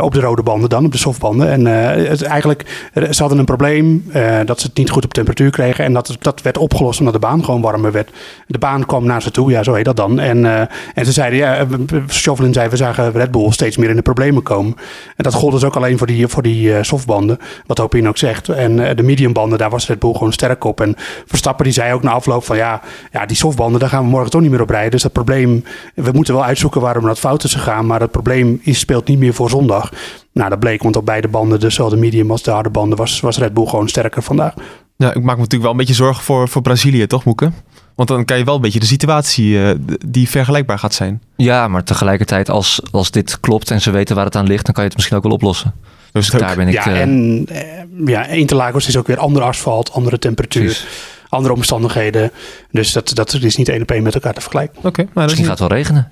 [0.00, 1.50] Op de rode banden dan, op de softbanden.
[1.50, 1.64] En
[2.08, 2.64] het, eigenlijk,
[3.10, 4.04] ze hadden een probleem
[4.44, 5.84] dat ze het niet goed op temperatuur kregen.
[5.84, 8.10] En dat, dat werd opgelost omdat de baan gewoon warmer werd.
[8.46, 10.18] De baan kwam naar ze toe, ja, zo heet dat dan.
[10.18, 10.46] En,
[10.94, 11.66] en ze zeiden, ja,
[12.06, 14.74] Chauvelin zei, we zagen Red Bull steeds meer in de problemen komen.
[15.16, 18.18] En dat gold dus ook alleen voor die, voor die eh, softbanden, wat Hopin ook
[18.18, 18.48] zegt.
[18.48, 20.80] En eh, de mediumbanden, daar was Red Bull gewoon sterk op.
[20.80, 20.94] En
[21.26, 22.80] Verstappen die zei ook na afloop van, ja,
[23.12, 24.90] ja, die softbanden, daar gaan we morgen toch niet meer op rijden.
[24.90, 27.86] Dus dat probleem, we moeten wel uitzoeken waarom dat fout is gegaan.
[27.86, 29.92] Maar dat probleem is, speelt niet meer voor zondag.
[30.32, 32.98] Nou, dat bleek, want op beide banden, dus zowel de medium als de harde banden,
[32.98, 34.54] was, was Red Bull gewoon sterker vandaag.
[34.96, 37.50] Nou, ik maak me natuurlijk wel een beetje zorgen voor, voor Brazilië, toch Moeke?
[37.98, 39.74] Want dan kan je wel een beetje de situatie eh,
[40.06, 41.22] die vergelijkbaar gaat zijn.
[41.36, 44.74] Ja, maar tegelijkertijd, als, als dit klopt en ze weten waar het aan ligt, dan
[44.74, 45.74] kan je het misschien ook wel oplossen.
[46.12, 46.74] Dus Daar ben ik.
[46.74, 50.86] ja, eh, en eh, ja, Interlagos is ook weer ander asfalt, andere temperatuur, precies.
[51.28, 52.30] andere omstandigheden.
[52.70, 54.84] Dus dat, dat is niet één op één met elkaar te vergelijken.
[54.84, 56.10] Oké, is Misschien gaat het wel regenen.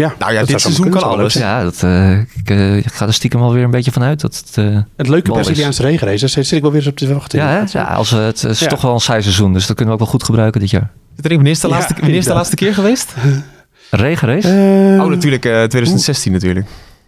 [0.00, 1.34] Ja, Nou ja, dat dit seizoen kan alles.
[1.34, 4.20] Ja, dat, eh, ik, eh, ik ga er stiekem alweer een beetje van uit.
[4.20, 5.34] Dat het, eh, Het leuke is.
[5.34, 7.38] Braziliaanse regenrace, daar zit ik wel weer eens op te wachten.
[7.38, 7.78] ja, hè?
[7.78, 8.66] ja, als, het is Ja.
[8.66, 10.90] toch wel een saai seizoen, dus dat kunnen we ook wel goed gebruiken dit jaar.
[11.16, 13.14] Wanneer is de Ja, laatste, wanneer is de laatste keer geweest?
[13.90, 14.48] Regenrace?
[14.48, 16.66] Eh, oh, natuurlijk, eh 2016 natuurlijk.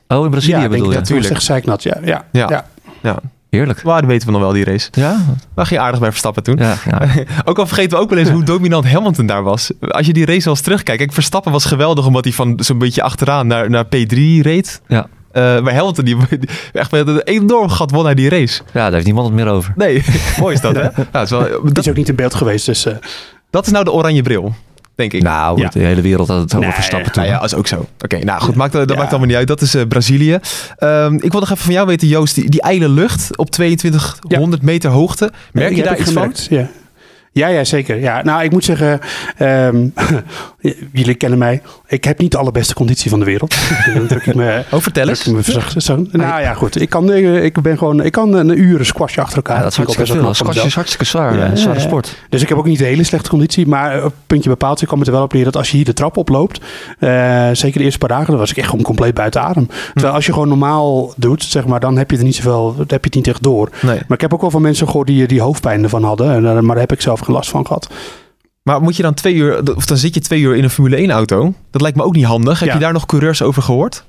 [0.09, 0.97] oh, in Brazilië ja, bedoel ik je?
[0.99, 1.05] dat.
[1.07, 1.97] Toen was het echt zeiknat, ja.
[2.05, 2.65] Ja, Ja.
[3.03, 3.19] ja.
[3.57, 3.83] Heerlijk.
[3.83, 4.89] maar dat weten we nog wel, die race.
[4.93, 5.17] Ja,
[5.55, 6.57] Maar ging aardig bij Verstappen toen.
[6.57, 7.09] ja, ja.
[7.45, 9.71] Ook al vergeten we ook wel eens hoe dominant Hamilton daar was.
[9.81, 11.01] Als je die race wel eens terugkijkt.
[11.01, 14.81] Kijk, Verstappen was geweldig omdat hij van zo'n beetje achteraan naar, naar P3 reed.
[14.89, 15.07] Ja.
[15.33, 18.63] Eh, maar Hamilton, die, die echt met een enorm gat won hij die race.
[18.67, 19.73] ja, daar heeft niemand het meer over.
[19.77, 20.05] Nee,
[20.41, 20.83] mooi is dat hè?
[20.83, 22.85] Ja, het is wel, Dat dat, is ook niet in beeld geweest, dus...
[22.87, 22.95] eh,
[23.51, 24.55] dat is nou de oranje bril.
[24.95, 25.23] Denk ik.
[25.23, 25.69] Nou, Ja.
[25.69, 27.23] de hele wereld had het over Nee, Verstappen toen.
[27.23, 27.87] Nou ja, dat is ook zo.
[28.05, 28.97] Oké, nou goed, maakt, dat Ja.
[28.97, 29.47] maakt allemaal niet uit.
[29.49, 30.39] Dat is eh, Brazilië.
[30.77, 34.63] Ehm, ik wil nog even van jou weten, Joost, die, die ijle lucht op 2200
[34.63, 35.33] meter hoogte.
[35.53, 36.35] Merk je daar iets van?
[36.49, 36.69] Ja.
[37.35, 37.99] Ja, ja, zeker.
[38.01, 39.01] Ja, nou, ik moet zeggen,
[39.37, 39.89] ehm,
[40.93, 41.63] jullie kennen mij.
[41.87, 43.55] Ik heb niet de allerbeste conditie van de wereld.
[43.95, 45.25] Dan druk ik me, Oh, vertel eens.
[45.27, 45.43] me
[45.77, 46.07] zo.
[46.11, 46.81] Nou ja, goed.
[46.81, 49.57] Ik kan, eh, ik ben gewoon, ik kan een uur squashen achter elkaar.
[49.57, 51.37] Ja, dat vind ik ook best wel Squash is hartstikke zwaar.
[51.39, 52.17] Ja, eh, zware sport.
[52.29, 53.67] Dus ik heb ook niet de hele slechte conditie.
[53.67, 55.93] Maar op puntje bepaald, ik kwam er wel op neer dat als je hier de
[55.93, 56.61] trap oploopt,
[56.99, 59.69] eh, zeker de eerste paar dagen, dan was ik echt gewoon compleet buiten adem.
[59.93, 62.87] Terwijl als je gewoon normaal doet, zeg maar, dan heb je er niet zoveel, dan
[62.89, 63.69] heb je het niet echt door.
[63.81, 63.99] Nee.
[64.07, 66.33] Maar ik heb ook wel van mensen gehoord die, die hoofdpijn ervan hadden.
[66.33, 67.89] En, eh, maar daar heb ik zelf last van gehad.
[68.63, 70.97] Maar moet je dan twee uur, of dan zit je twee uur in een Formule
[70.97, 71.55] 1 auto?
[71.71, 72.59] Dat lijkt me ook niet handig.
[72.59, 72.75] Heb Ja.
[72.75, 74.05] je daar nog coureurs over gehoord?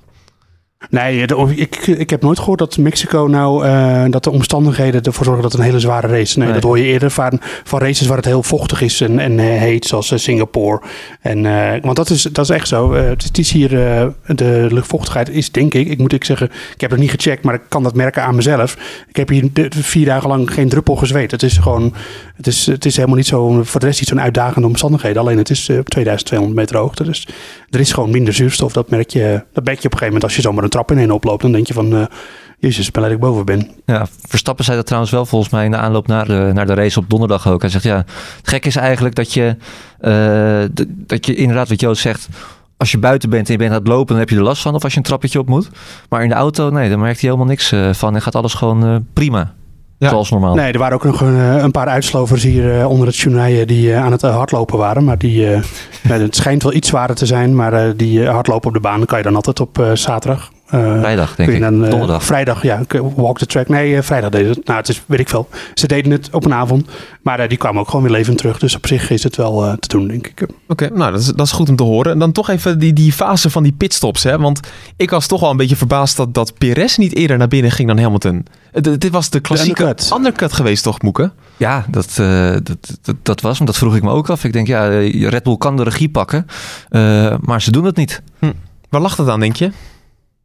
[0.90, 5.26] Nee, de- ik, ik heb nooit gehoord dat Mexico nou, eh, dat de omstandigheden ervoor
[5.26, 6.36] zorgen dat het een hele zware race is.
[6.36, 6.54] Nee, Nee.
[6.56, 9.46] dat hoor je eerder van, van races waar het heel vochtig is en, en eh,
[9.46, 10.82] heet, zoals eh, Singapore.
[11.22, 12.94] En, eh, want dat is, dat is echt zo.
[12.94, 16.82] Eh, het, is hier, eh, de luchtvochtigheid is denk ik, ik moet ik zeggen, ik
[16.82, 18.78] heb het niet gecheckt, maar ik kan dat merken aan mezelf.
[19.08, 21.32] Ik heb hier vier dagen lang geen druppel gezweet.
[21.32, 21.94] Het is gewoon,
[22.36, 25.22] het is, het is helemaal niet zo, voor de rest niet zo'n uitdagende omstandigheden.
[25.22, 27.28] Alleen het is eh, op 2200 meter hoogte, dus
[27.70, 28.74] er is gewoon minder zuurstof.
[28.74, 30.92] Dat merk je, dat merk je op een gegeven moment als je zomaar een trap
[30.92, 31.42] inheen oploopt.
[31.42, 32.06] Dan denk je van, eh
[32.60, 33.70] jezus, ik ben dat ik boven ben.
[33.86, 36.74] Ja, Verstappen zei dat trouwens wel volgens mij in de aanloop naar de, naar de
[36.74, 37.62] race op donderdag ook.
[37.62, 37.96] Hij zegt ja,
[38.38, 39.56] het gek is eigenlijk dat je,
[40.00, 42.28] eh, dat je inderdaad wat Joost zegt,
[42.78, 44.62] als je buiten bent en je bent aan het lopen, dan heb je er last
[44.62, 44.76] van.
[44.76, 45.70] Of als je een trappetje op moet.
[46.10, 48.16] Maar in de auto, nee, daar merkt hij helemaal niks eh, van.
[48.16, 49.54] En gaat alles gewoon eh, prima.
[50.04, 50.10] Ja.
[50.10, 50.56] Zoals normaal.
[50.56, 54.04] Nee, er waren ook nog een, een paar uitslovers hier onder het journaal die eh,
[54.04, 55.04] aan het hardlopen waren.
[55.04, 55.62] Maar die, eh,
[56.10, 59.18] het schijnt wel iets zwaarder te zijn, maar eh, die hardlopen op de baan kan
[59.18, 60.52] je dan altijd op eh, zaterdag.
[60.74, 61.72] Eh, Vrijdag, denk kun je ik.
[61.72, 62.24] dan, eh, Donderdag.
[62.24, 62.82] Vrijdag, ja.
[63.16, 63.68] Walk the track.
[63.68, 64.68] Nee, eh, vrijdag deden ze het.
[64.68, 65.48] Nou, het is, weet ik veel.
[65.74, 66.88] Ze deden het op een avond.
[67.22, 68.60] Maar die kwamen ook gewoon weer levend terug.
[68.60, 70.48] Dus op zich is het wel eh, te doen, denk ik.
[70.68, 72.12] Oké, nou dat is, dat is goed om te horen.
[72.12, 74.24] En dan toch even die, die fase van die pitstops.
[74.24, 74.38] Hè?
[74.38, 74.60] Want
[74.98, 77.88] ik was toch wel een beetje verbaasd dat, dat Perez niet eerder naar binnen ging
[77.88, 78.46] dan Hamilton.
[78.82, 80.12] D- dit was de klassieke undercut.
[80.18, 81.32] undercut geweest toch, Moeke?
[81.58, 83.66] Ja, dat, eh, dat, dat, dat was hem.
[83.68, 84.44] Dat vroeg ik me ook af.
[84.44, 84.88] Ik denk, ja,
[85.30, 86.46] Red Bull kan de regie pakken.
[86.90, 88.22] eh, maar ze doen het niet.
[88.90, 89.72] Waar lag dat aan, denk je?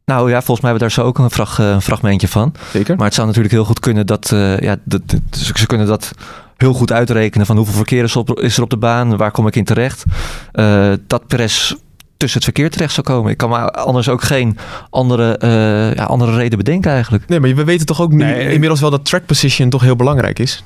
[0.09, 2.53] Nou ja, volgens mij hebben we daar zo ook een, frag- eh, een fragmentje van.
[2.73, 2.95] Zeker.
[2.95, 6.11] Maar het zou natuurlijk heel goed kunnen dat, eh, ja, dat, dat- ze, kunnen dat
[6.57, 9.47] heel goed uitrekenen van hoeveel verkeer is, op, is er op de baan, waar kom
[9.47, 10.03] ik in terecht.
[10.51, 11.73] Eh, dat Perez
[12.17, 13.31] tussen het verkeer terecht zou komen.
[13.31, 14.57] Ik kan me anders ook geen
[14.89, 17.27] andere, eh, ja, andere reden bedenken eigenlijk.
[17.27, 19.95] Nee, maar we weten toch ook nu Nee, inmiddels wel dat track position toch heel
[19.95, 20.63] belangrijk is.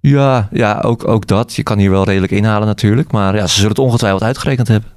[0.00, 1.54] Ja, ja ook, ook dat.
[1.54, 3.12] Je kan hier wel redelijk inhalen natuurlijk.
[3.12, 4.90] Maar ja, ze zullen het ongetwijfeld uitgerekend hebben.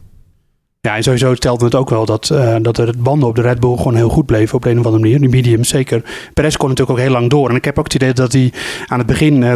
[0.88, 3.60] Ja, en sowieso stelde het ook wel dat, eh, dat het banden op de Red
[3.60, 5.20] Bull gewoon heel goed bleven op de een of andere manier.
[5.20, 6.04] Die mediums zeker.
[6.34, 7.50] Perez kon natuurlijk ook heel lang door.
[7.50, 8.54] En ik heb ook het idee dat hij
[8.88, 9.56] aan het begin eh,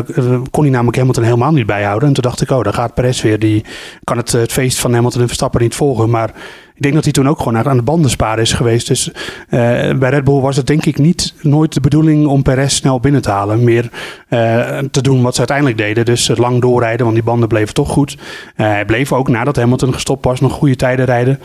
[0.52, 2.08] kon hij namelijk Hamilton helemaal niet bijhouden.
[2.08, 3.40] En toen dacht ik, oh, daar gaat Perez weer.
[3.40, 3.66] Die
[4.04, 6.10] kan het, eh, het feest van Hamilton en Verstappen niet volgen.
[6.10, 6.32] Maar
[6.76, 8.88] ik denk dat hij toen ook gewoon aan de banden sparen is geweest.
[8.88, 9.12] Dus
[9.50, 13.00] eh, bij Red Bull was het denk ik niet nooit de bedoeling om Perez snel
[13.00, 13.64] binnen te halen.
[13.64, 13.90] Meer
[14.30, 16.06] eh, te doen wat ze uiteindelijk deden.
[16.06, 18.18] Dus lang doorrijden, want die banden bleven toch goed.
[18.56, 21.40] Eh, hij bleef ook nadat Hamilton gestopt was nog goede tijden rijden.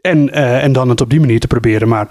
[0.00, 1.88] En, en dan het op die manier te proberen.
[1.88, 2.08] Maar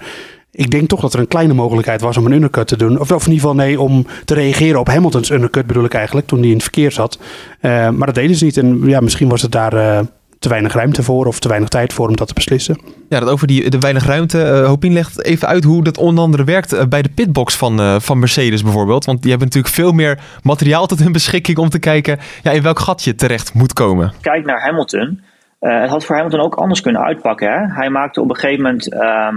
[0.50, 3.00] ik denk toch dat er een kleine mogelijkheid was om een undercut te doen.
[3.00, 6.26] Of, of in ieder geval nee, om te reageren op Hamiltons undercut bedoel ik eigenlijk.
[6.26, 7.18] Toen hij in het verkeer zat.
[7.60, 8.56] Maar dat deden ze niet.
[8.56, 10.04] En ja, misschien was het daar
[10.42, 11.26] te weinig ruimte voor.
[11.26, 12.78] Of te weinig tijd voor om dat te beslissen.
[13.08, 14.42] Ja, dat over die, de weinig ruimte.
[14.42, 17.80] eh Hopien legt even uit hoe dat onder andere werkt eh, bij de pitbox van,
[17.80, 19.04] eh, van Mercedes bijvoorbeeld.
[19.04, 22.62] Want die hebben natuurlijk veel meer materiaal tot hun beschikking om te kijken ja, in
[22.62, 24.12] welk gat je terecht moet komen.
[24.20, 25.20] Kijk naar Hamilton.
[25.58, 27.52] Eh, het had voor Hamilton ook anders kunnen uitpakken.
[27.52, 27.74] Hè?
[27.74, 29.36] Hij maakte op een gegeven moment ehm,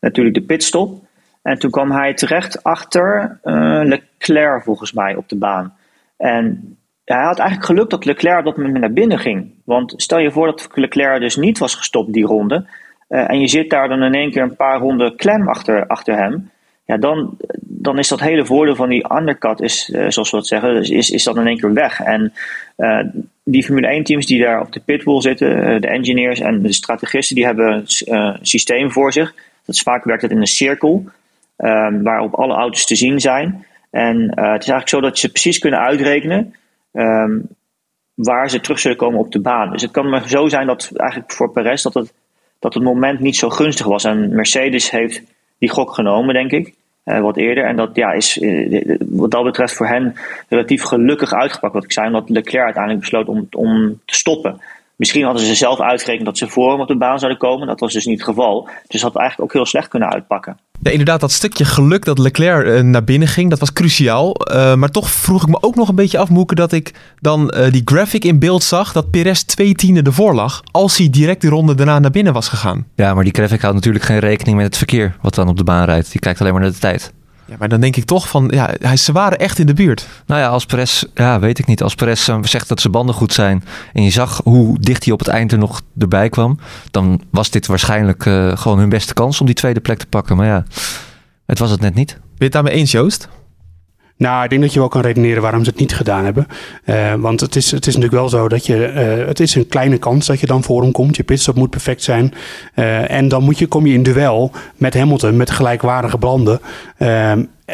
[0.00, 1.04] natuurlijk de pitstop.
[1.42, 5.74] En toen kwam hij terecht achter eh, Leclerc volgens mij op de baan.
[6.16, 9.50] En hij had eigenlijk geluk dat Leclerc dat moment naar binnen ging.
[9.64, 12.66] Want stel je voor dat Leclerc dus niet was gestopt die ronde.
[13.08, 16.16] eh, en je zit daar dan in één keer een paar ronden klem achter, achter
[16.16, 16.50] hem.
[16.84, 20.46] Ja, dan, dan is dat hele voordeel van die undercut, is, eh, zoals we dat
[20.46, 22.00] zeggen, is, is, is dat in één keer weg.
[22.00, 22.32] En
[22.76, 23.04] eh,
[23.44, 27.36] die Formule 1 teams die daar op de pitwall zitten, de engineers en de strategisten,
[27.36, 29.34] die hebben een systeem voor zich.
[29.66, 31.04] Dat vaak werkt het in een cirkel,
[32.02, 33.66] waarop alle auto's te zien zijn.
[33.90, 36.54] En het is eigenlijk zo dat ze precies kunnen uitrekenen
[36.92, 37.38] ehm,
[38.14, 39.70] waar ze terug zullen komen op de baan.
[39.70, 42.12] Dus het kan maar zo zijn dat eigenlijk voor Perez dat het,
[42.58, 44.04] dat het moment niet zo gunstig was.
[44.04, 45.22] En Mercedes heeft
[45.58, 46.74] die gok genomen, denk ik.
[47.04, 47.64] eh, wat eerder.
[47.64, 50.14] En dat ja, is eh, wat dat betreft voor hen
[50.48, 51.74] relatief gelukkig uitgepakt.
[51.74, 54.60] Wat ik zei, omdat Leclerc uiteindelijk besloot om, om te stoppen.
[55.02, 57.66] Misschien hadden ze zelf uitgerekend dat ze voor hem op de baan zouden komen.
[57.66, 58.68] Dat was dus niet het geval.
[58.86, 60.58] Dus dat had eigenlijk ook heel slecht kunnen uitpakken.
[60.82, 64.34] Ja, inderdaad, dat stukje geluk dat Leclerc eh, naar binnen ging, dat was cruciaal.
[64.52, 67.54] Uh, maar toch vroeg ik me ook nog een beetje af, Moeke, dat ik dan
[67.56, 71.40] uh, die graphic in beeld zag dat Perez twee tienden ervoor lag, als hij direct
[71.40, 72.86] de ronde daarna naar binnen was gegaan.
[72.94, 75.64] Ja, maar die graphic houdt natuurlijk geen rekening met het verkeer wat dan op de
[75.64, 76.12] baan rijdt.
[76.12, 77.12] Die kijkt alleen maar naar de tijd.
[77.44, 80.06] Ja, maar dan denk ik toch van, ja, hij, ze waren echt in de buurt.
[80.26, 81.82] Nou ja, als Perez, ja, weet ik niet.
[81.82, 85.12] Als Perez uh, zegt dat zijn banden goed zijn en je zag hoe dicht hij
[85.12, 86.58] op het eind er nog erbij kwam,
[86.90, 90.36] dan was dit waarschijnlijk uh, gewoon hun beste kans om die tweede plek te pakken.
[90.36, 90.64] Maar ja,
[91.46, 92.12] het was het net niet.
[92.12, 93.28] Ben je het daarmee eens, Joost?
[94.16, 96.46] Nou, ik denk dat je wel kan redeneren waarom ze het niet gedaan hebben.
[96.86, 98.92] Uh, want het is, het is natuurlijk wel zo dat je.
[99.20, 101.16] Uh, het is een kleine kans dat je dan voor hem komt.
[101.16, 102.34] Je pitstop moet perfect zijn.
[102.74, 106.60] Uh, en dan moet je, kom je in duel met Hamilton met gelijkwaardige banden.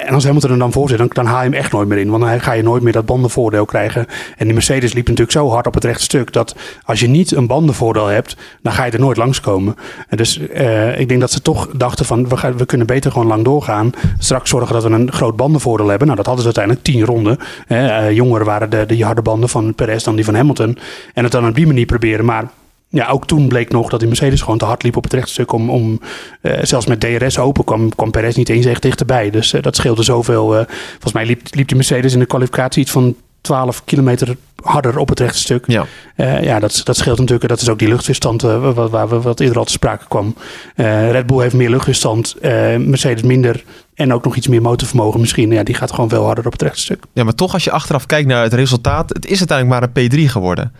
[0.07, 1.99] En als Hamilton er dan voor zit, dan, dan haal je hem echt nooit meer
[1.99, 2.11] in.
[2.11, 4.07] Want dan ga je nooit meer dat bandenvoordeel krijgen.
[4.37, 6.33] En die Mercedes liep natuurlijk zo hard op het rechte stuk...
[6.33, 9.77] dat als je niet een bandenvoordeel hebt, dan ga je er nooit langskomen.
[10.09, 12.29] En dus uh, ik denk dat ze toch dachten van...
[12.29, 13.91] We, gaan, we kunnen beter gewoon lang doorgaan.
[14.19, 16.07] Straks zorgen dat we een groot bandenvoordeel hebben.
[16.07, 17.39] Nou, dat hadden ze uiteindelijk tien ronden.
[17.69, 20.79] Uh, jonger waren de, de harde banden van Perez dan die van Hamilton.
[21.15, 22.25] En het dan op die manier proberen.
[22.25, 22.45] Maar
[22.91, 25.53] ja, ook toen bleek nog dat die Mercedes gewoon te hard liep op het rechtstuk.
[25.53, 26.01] Om, om
[26.43, 29.31] uh, zelfs met DRS open kwam, kwam Perez niet eens echt dichterbij.
[29.31, 30.59] Dus uh, dat scheelde zoveel.
[30.59, 34.99] Uh, volgens mij liep, liep die Mercedes in de kwalificatie iets van 12 kilometer harder
[34.99, 35.65] op het rechtstuk.
[35.67, 35.87] Ja,
[36.41, 37.49] ja dat, dat scheelt natuurlijk.
[37.49, 40.35] Dat is ook die luchtweerstand wat, waar we wat eerder al te sprake kwam.
[41.11, 42.37] Red Bull heeft meer luchtweerstand,
[42.79, 43.65] Mercedes minder.
[43.95, 45.51] En ook nog iets meer motorvermogen misschien.
[45.51, 47.05] Ja, die gaat gewoon veel harder op het rechtstuk.
[47.13, 49.09] Ja, maar toch als je achteraf kijkt naar het resultaat.
[49.09, 50.73] Het is uiteindelijk maar een P3 geworden.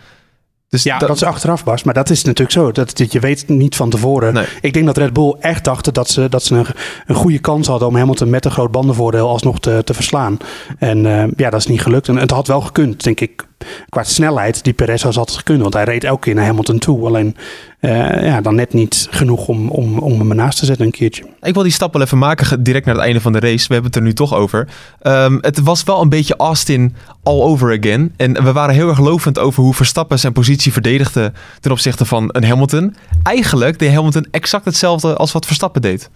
[0.69, 1.83] Dus ja, dat, dat is achteraf was.
[1.83, 2.71] Maar dat is natuurlijk zo.
[2.71, 4.45] Dat, dat je weet niet van tevoren.
[4.61, 6.65] Ik denk dat Red Bull echt dachten dat ze, dat ze een,
[7.05, 10.37] een goede kans hadden om Hamilton met een groot bandenvoordeel alsnog te, te verslaan.
[10.77, 12.07] En uh, ja, dat is niet gelukt.
[12.07, 13.47] En het had wel gekund, denk ik
[13.89, 15.61] qua snelheid die Perez had gekund.
[15.61, 17.05] Want hij reed elke keer naar Hamilton toe.
[17.05, 17.35] Alleen
[17.81, 21.23] ja, dan net niet genoeg om, om, om hem ernaast te zetten een keertje.
[21.41, 23.67] Ik wil die stap wel even maken direct naar het einde van de race.
[23.67, 24.67] We hebben het er nu toch over.
[25.01, 28.13] Um, het was wel een beetje Austin all over again.
[28.17, 32.29] En we waren heel erg lovend over hoe Verstappen zijn positie verdedigde ten opzichte van
[32.31, 32.95] een Hamilton.
[33.23, 36.09] Eigenlijk deed Hamilton exact hetzelfde als wat Verstappen deed.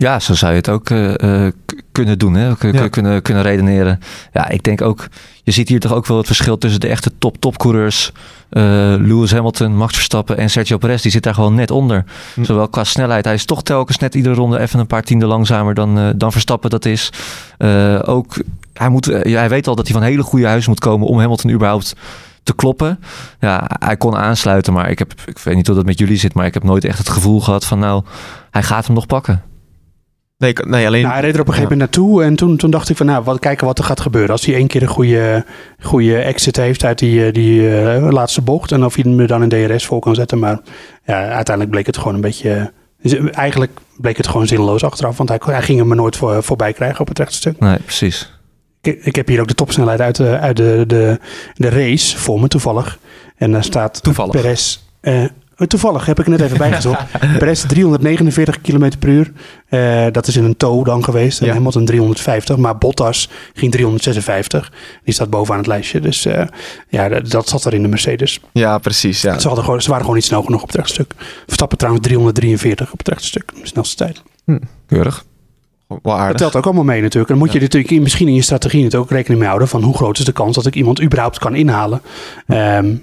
[0.00, 1.46] Ja, zo zou je het ook uh,
[1.92, 2.46] kunnen doen, hè?
[2.46, 2.88] ja.
[2.88, 4.00] kunnen, kunnen redeneren.
[4.32, 5.08] Ja, ik denk ook,
[5.42, 8.12] je ziet hier toch ook wel het verschil tussen de echte top-topcoureurs.
[8.50, 8.62] Uh,
[8.98, 12.04] Lewis Hamilton, Max Verstappen en Sergio Perez, die zit daar gewoon net onder.
[12.34, 12.44] Hm.
[12.44, 15.74] Zowel qua snelheid, hij is toch telkens net iedere ronde even een paar tienden langzamer
[15.74, 17.12] dan, uh, dan Verstappen dat is.
[18.04, 18.36] ook,
[18.72, 21.50] hij, moet, hij weet al dat hij van hele goede huis moet komen om Hamilton
[21.50, 21.96] überhaupt
[22.42, 23.00] te kloppen.
[23.40, 26.34] Ja, hij kon aansluiten, maar ik, heb, ik weet niet hoe dat met jullie zit,
[26.34, 28.04] maar ik heb nooit echt het gevoel gehad van nou,
[28.50, 29.42] hij gaat hem nog pakken.
[30.40, 31.02] Nee, nee alleen...
[31.02, 33.06] Nou, hij reed er op een gegeven moment naartoe en toen, toen dacht ik van
[33.06, 34.30] nou, wat, kijken wat er gaat gebeuren.
[34.30, 35.44] Als hij één keer een goede,
[35.80, 39.42] goede exit heeft uit die, eh, die uh, laatste bocht en of hij hem dan
[39.42, 40.38] een DRS voor kan zetten.
[40.38, 40.60] Maar
[41.04, 42.72] ja, uiteindelijk bleek het gewoon een beetje...
[43.02, 46.72] Dus eigenlijk bleek het gewoon zinloos achteraf, want hij, hij ging hem nooit voor, voorbij
[46.72, 47.58] krijgen op het rechte stuk.
[47.58, 48.38] Nee, precies.
[48.82, 51.18] Ik, ik heb hier ook de topsnelheid uit, de, uit de, de,
[51.54, 52.98] de race voor me toevallig.
[53.36, 54.32] En daar staat toevallig.
[54.32, 54.78] Perez...
[55.02, 55.24] Uh,
[55.66, 57.04] Toevallig heb ik net even bijgezocht.
[57.38, 59.32] Perez 349 km per uur.
[59.70, 61.44] Uh, dat is in een tow dan geweest.
[61.44, 61.52] Ja.
[61.52, 62.56] Hamilton 350.
[62.56, 64.72] Maar Bottas ging 356.
[65.04, 66.00] Die staat bovenaan het lijstje.
[66.00, 66.42] Dus uh,
[66.88, 68.40] ja, dat, dat, zat er in de Mercedes.
[68.52, 69.22] Ja, precies.
[69.22, 69.38] Ja.
[69.38, 71.12] Ze, hadden gewoon, ze waren gewoon niet snel genoeg op het rechtstuk.
[71.44, 73.52] Verstappen trouwens 343 op het rechtstuk.
[73.62, 74.22] Snelste tijd.
[74.44, 75.24] Hm, keurig.
[76.02, 77.30] Dat telt ook allemaal mee natuurlijk.
[77.30, 79.82] En dan moet je natuurlijk misschien in je strategie het ook rekening mee houden van
[79.82, 82.00] hoe groot is de kans dat ik iemand überhaupt kan inhalen.
[82.46, 83.02] Um,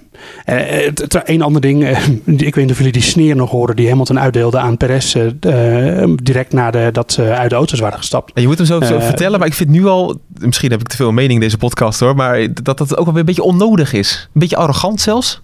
[1.26, 4.20] een ander ding, eh, ik weet niet of jullie die sneer nog horen die Hamilton
[4.20, 8.34] uitdeelde aan Perez uh, direct nadat ze uit de auto's waren gestapt.
[8.34, 10.88] En je moet hem zo, zo vertellen, maar ik vind nu al, misschien heb ik
[10.88, 13.44] te veel mening in deze podcast hoor, maar dat dat ook wel weer een beetje
[13.44, 14.30] onnodig is.
[14.34, 15.42] Een beetje arrogant zelfs.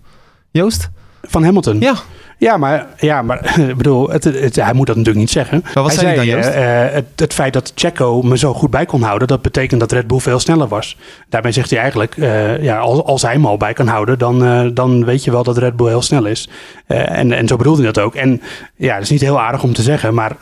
[0.51, 0.89] Joost?
[1.21, 1.79] Van Hamilton?
[1.79, 1.95] Ja.
[2.43, 5.61] Ja, maar, ja, maar ik bedoel, het, het, hij moet dat natuurlijk niet zeggen.
[5.73, 8.69] Maar wat hij zei hij dan, uh, het, het, feit dat Checo me zo goed
[8.69, 10.97] bij kon houden, dat betekent dat Red Bull veel sneller was.
[11.29, 14.73] Daarmee zegt hij eigenlijk, uh, ja, als, als hij hem al bij kan houden, dan,
[14.73, 16.49] dan weet je wel dat Red Bull heel snel is.
[16.87, 18.15] en, en zo bedoelde hij dat ook.
[18.15, 18.41] En
[18.75, 20.35] ja, dat is niet heel aardig om te zeggen, maar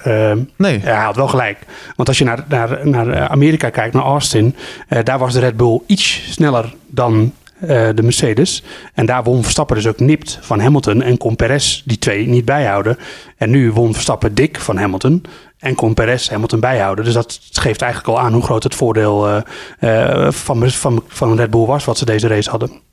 [0.56, 0.80] nee.
[0.80, 1.58] hij had wel gelijk.
[1.96, 4.56] Want als je naar, naar, naar Amerika kijkt, naar Austin,
[5.04, 8.64] daar was de Red Bull iets sneller dan uh, de Mercedes.
[8.94, 12.46] En daar won Verstappen dus ook nipt van Hamilton en kon Perez die twee niet
[12.46, 12.98] bijhouden.
[13.38, 15.24] En nu won Verstappen dik van Hamilton
[15.60, 17.06] en kon Perez Hamilton bijhouden.
[17.06, 19.44] Dus dat geeft eigenlijk al aan hoe groot het voordeel
[19.80, 22.91] uh, van, van, van Red Bull was wat ze deze race hadden.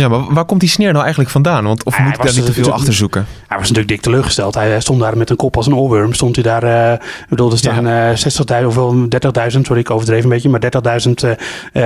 [0.00, 1.64] Ja, maar waar komt die sneer nou eigenlijk vandaan?
[1.64, 3.26] Want, of moet ik daar niet te veel achter zoeken?
[3.46, 4.54] Hij was natuurlijk dik teleurgesteld.
[4.54, 6.12] Hij stond daar met een kop als een oorworm.
[6.12, 9.90] Stond hij daar, eh, ik bedoel, er staan eh 60.000, of wel 30.000, sorry, ik
[9.90, 11.30] overdreven een beetje, maar 30.000 eh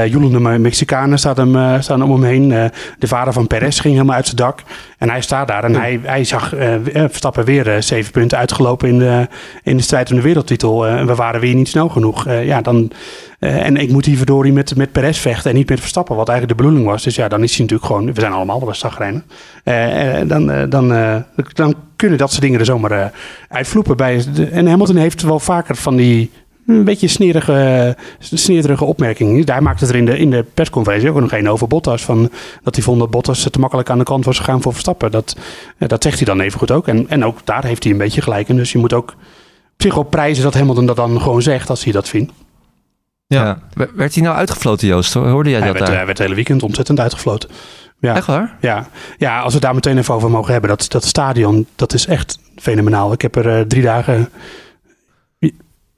[0.05, 2.53] eh joelende Me- Mexicanen staan, hem, eh, staan om hem heen.
[2.53, 2.65] Eh,
[2.99, 4.63] de vader van Perez ging helemaal uit zijn dak.
[4.99, 8.39] En hij staat daar en hij, hij zag eh, eh, Verstappen weer eh, zeven punten
[8.39, 9.29] uitgelopen in de,
[9.63, 10.87] in de strijd om de wereldtitel.
[10.87, 12.27] Eh, en we waren weer niet snel genoeg.
[12.27, 12.91] Eh, ja, dan,
[13.45, 16.29] eh, en ik moet hier verdorie met, met Perez vechten en niet met Verstappen, wat
[16.29, 17.03] eigenlijk de bedoeling was.
[17.03, 19.25] Dus ja, dan is hij natuurlijk gewoon, we zijn allemaal wel zagrijnen.
[19.65, 20.89] Eh, eh, dan, eh, dan,
[21.53, 23.13] dan kunnen dat soort dingen er zomaar
[23.49, 23.97] uitvloepen.
[23.97, 26.31] Bij, en Hamilton heeft wel vaker van die
[26.67, 29.43] een beetje snerige, snerige opmerkingen.
[29.45, 32.05] Hij maakte het er in de, in de persconferentie ook nog een over Bottas.
[32.05, 32.31] Van,
[32.63, 35.11] dat hij vond dat Bottas te makkelijk aan de kant was gegaan voor Verstappen.
[35.11, 35.37] Dat,
[35.79, 36.89] dat zegt hij dan even goed ook.
[36.89, 38.57] En, en ook daar heeft hij een beetje gelijk in.
[38.57, 39.15] Dus je moet ook
[39.75, 42.33] op zich wel prijzen dat Hamilton dat dan gewoon zegt als hij dat vindt.
[43.27, 43.59] Ja.
[43.95, 45.15] Werd hij nou uitgefloten, Joost?
[45.15, 45.97] Hoorde jij Hij dat werd, daar?
[45.97, 47.51] hij werd het hele weekend ontzettend uitgefloten.
[48.01, 48.15] Ja.
[48.17, 48.57] Echt waar?
[48.61, 48.87] Ja,
[49.19, 50.71] ja, als we het daar meteen even over mogen hebben.
[50.71, 53.13] Dat, dat stadion, dat is echt fenomenaal.
[53.13, 54.29] Ik heb er eh, drie dagen...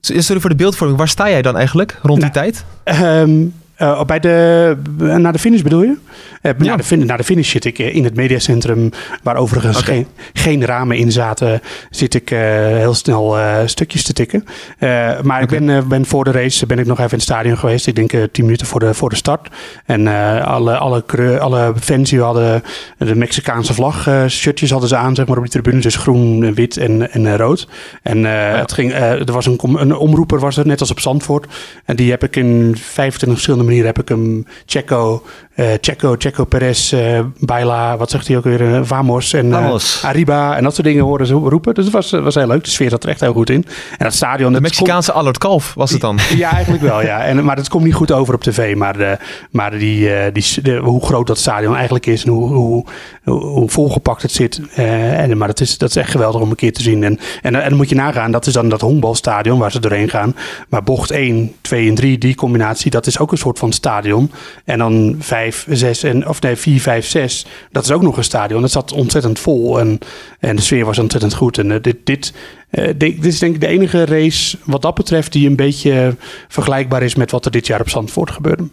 [0.01, 0.99] Sorry voor de beeldvorming.
[0.99, 2.65] Waar sta jij dan eigenlijk rond die Nou, tijd?
[2.85, 3.45] Ehm,
[3.77, 5.97] eh, bij de, naar de finish bedoel je?
[6.43, 6.65] Eh, Ja.
[6.65, 8.91] naar, de fin- naar de finish zit ik eh, in het mediacentrum,
[9.23, 11.61] waar overigens geen, geen ramen in zaten,
[11.91, 14.45] zit ik eh, heel snel eh, stukjes te tikken.
[14.79, 17.27] Eh, maar ik ben, eh, ben voor de race ben ik nog even in het
[17.27, 17.87] stadion geweest.
[17.87, 19.49] Ik denk eh, tien minuten voor de, voor de start.
[19.87, 21.05] En eh, alle, alle,
[21.41, 22.63] alle fans die hadden
[22.99, 25.81] de Mexicaanse vlag eh, shirtjes hadden ze aan, zeg maar, op die tribune.
[25.81, 27.69] Dus groen, eh, wit en, en eh, rood.
[28.03, 31.01] En eh, het ging, eh, er was een, een omroeper, was er, net als op
[31.01, 31.47] Zandvoort.
[31.85, 35.23] En die heb ik in 25 verschillende manieren heb ik hem Checo,
[35.57, 40.03] eh Checo, Checo Perez, eh Baila, wat zegt hij ook weer, eh, Vamos en Vamos.
[40.05, 41.75] Arriba en dat soort dingen horen ze roepen.
[41.75, 42.65] Dus het was, was heel leuk.
[42.65, 43.65] De sfeer zat er echt heel goed in.
[43.99, 44.53] En dat stadion...
[44.53, 46.19] De Mexicaanse Allard Kalf was het dan.
[46.37, 47.25] ja, eigenlijk wel, ja.
[47.25, 48.77] En, maar dat komt niet goed over op tv.
[48.77, 49.19] Maar, de,
[49.51, 52.85] maar die, die, de- hoe groot dat stadion eigenlijk is en hoe, hoe,
[53.25, 54.61] hoe, volgepakt het zit.
[54.75, 57.05] en, maar dat is, dat is echt geweldig om een keer te zien.
[57.05, 60.09] En, en, en dan moet je nagaan, dat is dan dat honkbalstadion waar ze doorheen
[60.09, 60.37] gaan.
[60.69, 64.31] Maar bocht 1, 2 en 3, die combinatie, dat is ook een soort van stadion.
[64.65, 68.25] En dan 5, 6 en, of nee, 4, 5, 6, dat is ook nog een
[68.25, 68.61] stadion.
[68.61, 69.99] Dat zat ontzettend vol en,
[70.41, 71.59] en de sfeer was ontzettend goed.
[71.59, 72.33] En eh, dit, dit,
[72.71, 76.17] eh, de- dit is denk ik de enige race wat dat betreft die een beetje
[76.49, 78.69] vergelijkbaar is met wat er dit jaar op Zandvoort gebeurde.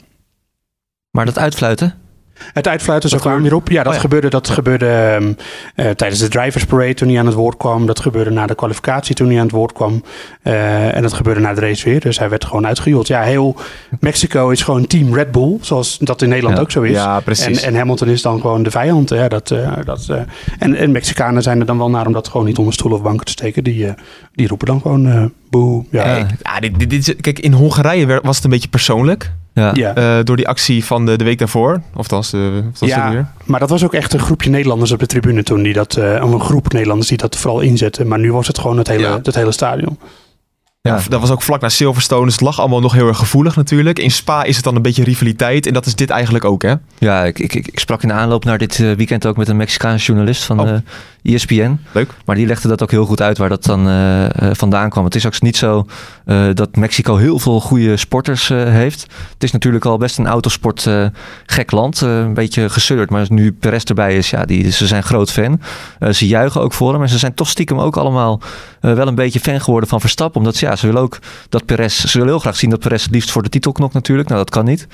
[1.12, 2.02] Maar dat uitfluiten?
[2.53, 3.69] Het uitfluiten zo kwam weer op.
[3.69, 5.34] Ja, dat Oh gebeurde, dat gebeurde ehm,
[5.75, 7.86] eh, tijdens de Drivers Parade toen hij aan het woord kwam.
[7.86, 10.03] Dat gebeurde na de kwalificatie toen hij aan het woord kwam.
[10.41, 11.99] Eh, en dat gebeurde na de race weer.
[11.99, 13.08] Dus hij werd gewoon uitgejoeld.
[13.08, 13.56] Ja, heel
[13.99, 15.58] Mexico is gewoon team Red Bull.
[15.62, 16.91] Zoals dat in Nederland ook zo is.
[16.95, 17.62] Ja, precies.
[17.62, 19.10] En, en Hamilton is dan gewoon de vijand.
[19.10, 20.10] Ja, dat, eh, dat,
[20.60, 23.03] en, en Mexicanen zijn er dan wel naar om dat gewoon niet onder stoelen of
[23.06, 23.63] banken te steken.
[23.63, 23.93] Die,
[24.34, 25.86] die roepen dan gewoon boe.
[25.89, 26.27] Ja, Ja.
[26.43, 29.32] Ja, dit, dit, dit is- kijk, in Hongarije was het een beetje persoonlijk.
[29.54, 29.96] Ja.
[29.96, 31.82] eh, door die actie van de, de week daarvoor.
[31.96, 33.32] Of dat was de, of Ja.
[33.46, 35.63] maar dat was ook echt een groepje Nederlanders op de tribune toen.
[35.63, 38.08] Die dat, eh, een groep Nederlanders die dat vooral inzetten.
[38.08, 39.20] Maar nu was het gewoon het hele, Ja.
[39.24, 39.98] het hele stadion.
[40.89, 42.24] Ja, dat was ook vlak na Silverstone.
[42.26, 44.00] Dus het lag allemaal nog heel erg gevoelig natuurlijk.
[44.00, 45.67] In Spa is het dan een beetje rivaliteit.
[45.67, 46.74] En dat is dit eigenlijk ook, hè?
[46.98, 49.58] Ja, ik, ik, ik sprak in de aanloop naar dit eh, weekend ook met een
[49.58, 50.69] Mexicaanse journalist van Oh.
[50.69, 51.80] eh, ESPN.
[51.91, 52.10] Leuk.
[52.26, 55.04] Maar die legde dat ook heel goed uit waar dat dan eh, vandaan kwam.
[55.04, 55.86] Het is ook niet zo
[56.54, 59.02] dat Mexico heel veel goede sporters heeft.
[59.34, 60.89] Het is natuurlijk al best een autosport
[61.46, 62.02] gek land.
[62.02, 63.10] een beetje gesudderd.
[63.10, 65.62] Maar nu Perez erbij is, ja, die, ze zijn groot fan.
[66.12, 67.02] Ze juichen ook voor hem.
[67.02, 68.41] En ze zijn toch stiekem ook allemaal
[68.82, 70.39] wel een beetje fan geworden van Verstappen.
[70.39, 72.00] Omdat ze, ja, ze willen ook dat Perez...
[72.00, 74.30] Ze willen heel graag zien dat Perez het liefst voor de titel knokt natuurlijk.
[74.30, 74.88] Nou, dat kan niet.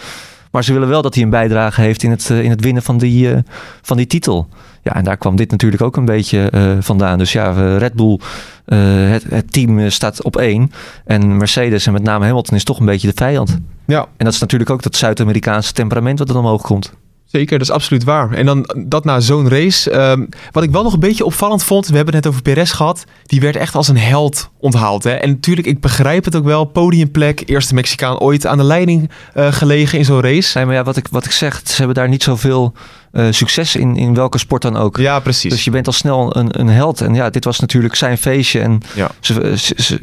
[0.52, 2.84] Maar ze willen wel dat hij een bijdrage heeft in het, eh, in het winnen
[2.84, 3.40] van die, eh,
[3.82, 4.48] van die titel.
[4.84, 7.18] Ja, en daar kwam dit natuurlijk ook een beetje eh, vandaan.
[7.18, 8.20] Dus ja, Red Bull,
[8.66, 10.72] het, het team staat op één.
[11.06, 13.58] En Mercedes en met name Hamilton is toch een beetje de vijand.
[13.86, 16.94] Ja, En dat is natuurlijk ook dat Zuid-Amerikaanse temperament wat er omhoog komt.
[17.32, 17.58] Zeker.
[17.58, 18.32] Dat is absoluut waar.
[18.32, 19.92] En dan dat na zo'n race.
[19.92, 21.88] ehm, wat ik wel nog een beetje opvallend vond.
[21.88, 23.04] We hebben het net over Perez gehad.
[23.26, 25.04] Die werd echt als een held onthaald.
[25.04, 25.12] Hè?
[25.12, 26.66] En natuurlijk, ik begrijp het ook wel.
[26.66, 27.44] Podiumplek.
[27.46, 30.58] Eerste Mexicaan ooit aan de leiding eh, gelegen in zo'n race.
[30.58, 32.74] Nee, maar ja, wat ik, wat ik zeg, ze hebben daar niet zoveel
[33.12, 34.98] eh, succes in, in welke sport dan ook.
[34.98, 35.52] Ja, precies.
[35.52, 37.02] Dus je bent al snel een, een held.
[37.02, 38.60] En ja, dit was natuurlijk zijn feestje.
[38.60, 39.10] En Ja.
[39.20, 39.54] ze,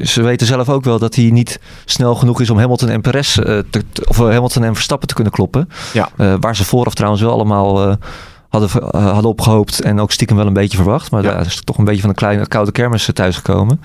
[0.01, 3.37] ze, weten zelf ook wel dat hij niet snel genoeg is om Hamilton en Perez,
[3.37, 5.69] eh, te, of eh, Hamilton en Verstappen te kunnen kloppen.
[5.93, 6.09] Ja.
[6.39, 7.97] Waar ze vooraf trouwens wel allemaal
[8.49, 11.11] hadden, hadden opgehoopt en ook stiekem wel een beetje verwacht.
[11.11, 11.31] Maar Ja.
[11.31, 11.39] ja.
[11.39, 13.81] is toch een beetje van een kleine koude kermis thuisgekomen.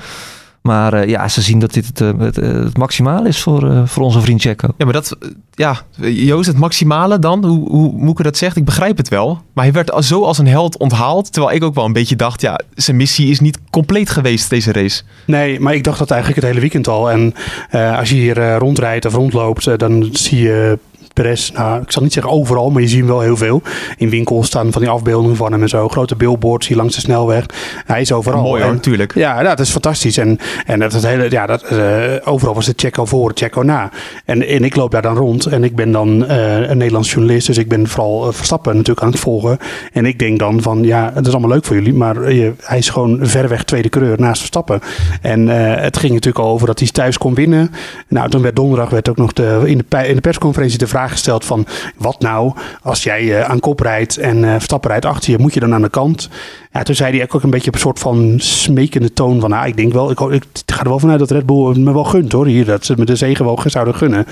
[0.63, 3.71] Maar eh, ja, ze zien dat dit het, eh, het, eh, het maximaal is voor,
[3.71, 4.69] eh, voor onze vriend Checo.
[4.77, 5.17] Ja, maar dat,
[5.55, 8.61] ja, Joost, het maximale dan, hoe, hoe moet ik dat zeggen?
[8.61, 9.41] Ik begrijp het wel.
[9.53, 11.33] Maar hij werd al zo als een held onthaald.
[11.33, 14.73] Terwijl ik ook wel een beetje dacht, ja, zijn missie is niet compleet geweest, deze
[14.73, 15.03] race.
[15.27, 17.11] Nee, maar ik dacht dat eigenlijk het hele weekend al.
[17.11, 17.35] En
[17.71, 20.79] eh, als je hier eh, rondrijdt of rondloopt, dan zie je
[21.13, 23.63] Perez, nou, ik zal niet zeggen overal, maar je ziet hem wel heel veel.
[23.97, 25.89] In winkels staan van die afbeeldingen van hem en zo.
[25.89, 27.47] Grote billboards hier langs de snelweg.
[27.87, 28.43] Hij is overal.
[28.43, 29.15] Mooi hoor, natuurlijk.
[29.15, 30.17] ja, ja, dat is fantastisch.
[30.17, 33.91] En, en dat het hele, ja, dat, eh, overal was de Checo voor, Checo na.
[34.25, 37.47] En, en ik loop daar dan rond en ik ben dan eh, een Nederlands journalist,
[37.47, 39.59] dus ik ben vooral eh, Verstappen natuurlijk aan het volgen.
[39.93, 42.79] En ik denk dan van, ja, het is allemaal leuk voor jullie, maar eh, hij
[42.79, 44.81] is gewoon verreweg tweede coureur naast Verstappen.
[45.21, 47.71] En het ging natuurlijk al over dat hij thuis kon winnen.
[48.09, 51.02] Nou, toen werd donderdag werd ook nog de, in, de, in de persconferentie de vraag
[51.09, 55.31] gesteld van, wat nou als jij eh, aan kop rijdt en eh, Verstappen rijdt achter
[55.31, 56.29] je, moet je dan aan de kant?
[56.73, 59.67] Ja, toen zei hij ook een beetje op een soort van smekende toon van, nou,
[59.67, 62.33] ik denk wel, ik, ik ga er wel vanuit dat Red Bull me wel gunt
[62.33, 64.27] hoor, hier, dat ze me de zegen wel zouden gunnen.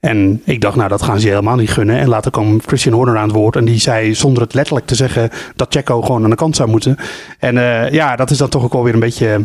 [0.00, 1.98] En ik dacht, nou, dat gaan ze helemaal niet gunnen.
[1.98, 3.56] En later kwam Christian Horner aan het woord.
[3.56, 6.68] En die zei, zonder het letterlijk te zeggen, dat Checo gewoon aan de kant zou
[6.68, 6.96] moeten.
[7.38, 9.44] En eh, ja, dat is dan toch ook wel weer een beetje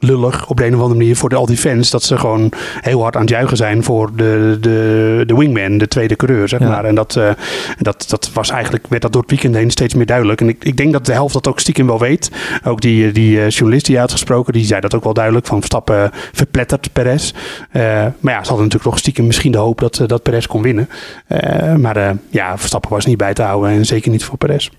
[0.00, 1.90] lullig op de een of andere manier voor de, al die fans.
[1.90, 5.88] Dat ze gewoon heel hard aan het juichen zijn voor de, de, de wingman, de
[5.88, 6.68] tweede coureur, zeg Ja.
[6.68, 6.84] maar.
[6.84, 7.30] En dat, eh,
[7.78, 10.40] dat, dat was eigenlijk, werd dat door het weekend heen steeds meer duidelijk.
[10.40, 12.30] En ik, ik denk dat de helft dat ook stiekem wel weet.
[12.64, 15.46] Ook die, die eh, journalist die uitgesproken, die zei dat ook wel duidelijk.
[15.46, 17.32] Van Verstappen verplettert Perez.
[17.70, 17.82] Eh,
[18.20, 20.62] maar ja, ze hadden natuurlijk nog stiekem misschien de hoop dat, eh, dat Perez kon
[20.62, 20.88] winnen.
[21.26, 23.70] Eh, maar eh, ja, Verstappen was niet bij te houden.
[23.70, 24.70] En zeker niet voor Perez.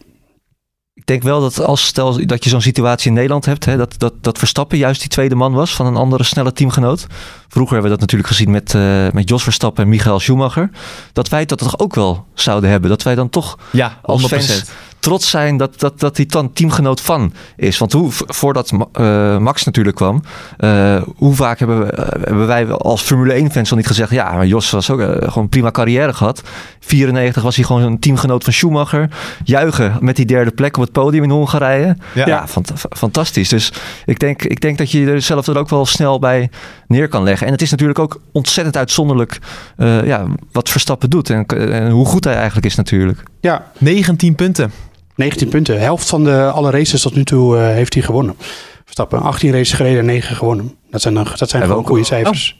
[1.01, 3.93] Ik denk wel dat als stel dat je zo'n situatie in Nederland hebt, hè, dat,
[3.97, 7.07] dat, dat Verstappen juist die tweede man was van een andere snelle teamgenoot.
[7.47, 10.69] Vroeger hebben we dat natuurlijk gezien met, eh, met Jos Verstappen en Michael Schumacher.
[11.13, 12.89] Dat wij dat toch ook wel zouden hebben.
[12.89, 14.01] Dat wij dan toch Ja, 100%.
[14.01, 14.63] als fans
[15.01, 17.77] trots zijn dat, dat, dat hij dan teamgenoot van is.
[17.77, 20.23] Want hoe, voordat eh, Max natuurlijk kwam,
[20.57, 24.11] eh, hoe vaak hebben, we, eh, hebben wij als Formule 1 fans al niet gezegd,
[24.11, 26.41] ja, maar Jos was ook gewoon een prima carrière gehad.
[26.79, 29.09] 94 was hij gewoon een teamgenoot van Schumacher.
[29.43, 31.95] Juichen met die derde plek op het podium in Hongarije.
[32.13, 32.27] Ja.
[32.27, 33.49] Ja, fant- f- fantastisch.
[33.49, 33.73] Dus
[34.05, 36.49] ik denk, ik denk dat je er zelf er ook wel snel bij
[36.87, 37.47] neer kan leggen.
[37.47, 39.39] En het is natuurlijk ook ontzettend uitzonderlijk
[39.77, 41.29] ja, wat Verstappen doet.
[41.29, 43.23] En, en hoe goed hij eigenlijk is natuurlijk.
[43.39, 44.71] Ja, 19 punten.
[45.15, 45.79] 19 punten.
[45.81, 48.35] Helft van de, alle races tot nu toe eh, heeft hij gewonnen.
[48.83, 50.75] Verstappen, 18 races gereden en 9 gewonnen.
[50.91, 52.59] Dat zijn, dan, dat zijn gewoon goede cijfers.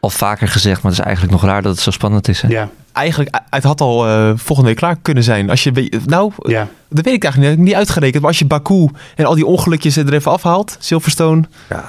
[0.00, 2.40] Al vaker gezegd, maar het is eigenlijk nog raar dat het zo spannend is.
[2.42, 2.48] Hè?
[2.48, 5.50] Ja, Eigenlijk, het had al eh, volgende week klaar kunnen zijn.
[5.50, 6.68] Als je, nou, ja.
[6.88, 8.20] dat weet ik eigenlijk niet, heb ik niet uitgerekend.
[8.20, 11.80] Maar als je Baku en al die ongelukjes er even afhaalt, Silverstone Dat,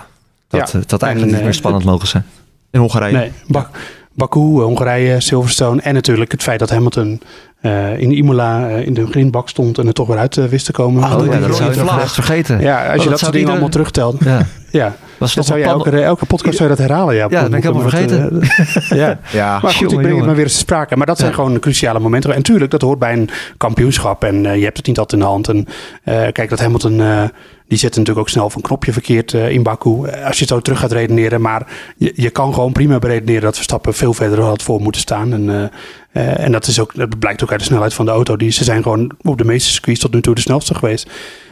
[0.50, 0.80] Ja.
[0.80, 2.26] eh, dat eigenlijk En, niet eh, meer spannend mogen zijn.
[2.72, 3.18] en Hongarije.
[3.18, 3.70] Nee, Bak,
[4.14, 5.82] Baku, eh, Hongarije, Silverstone.
[5.82, 7.22] En natuurlijk het feit dat Hamilton
[7.66, 10.66] eh, in Imola eh, in de grindbak stond en er toch weer uit eh, wist
[10.66, 11.04] te komen.
[11.04, 12.02] Oh, ja, die ja, dat zou je nog vlag.
[12.02, 12.60] echt vergeten.
[12.60, 14.24] ja, als je dat dat, soort dingen allemaal terugtelt.
[14.24, 14.46] Ja.
[14.76, 17.16] Ja, Was dat zou je elke, elke podcast zou je dat herhalen.
[17.16, 18.42] Ja, Ja, dat ben ik helemaal vergeten.
[19.02, 19.20] ja.
[19.32, 19.60] Ja.
[19.62, 20.96] Maar goed, ik breng het maar weer eens te sprake.
[20.98, 21.36] Maar dat zijn Ja.
[21.36, 22.30] gewoon cruciale momenten.
[22.30, 24.24] En natuurlijk, dat hoort bij een kampioenschap.
[24.24, 25.48] En eh, je hebt het niet altijd in de hand.
[25.48, 25.66] En
[26.04, 27.24] eh, kijk, dat Hamilton, eh,
[27.68, 30.10] die zet natuurlijk ook snel van knopje verkeerd eh, in Baku.
[30.26, 31.42] Als je zo terug gaat redeneren.
[31.42, 35.34] Maar je, je kan gewoon prima beredeneren dat Verstappen veel verder had voor moeten staan.
[35.34, 35.64] En, eh,
[36.12, 38.38] eh, en dat, is ook, dat blijkt ook uit de snelheid van de auto.
[38.38, 41.10] Die, ze zijn gewoon op de meeste circuits tot nu toe de snelste geweest.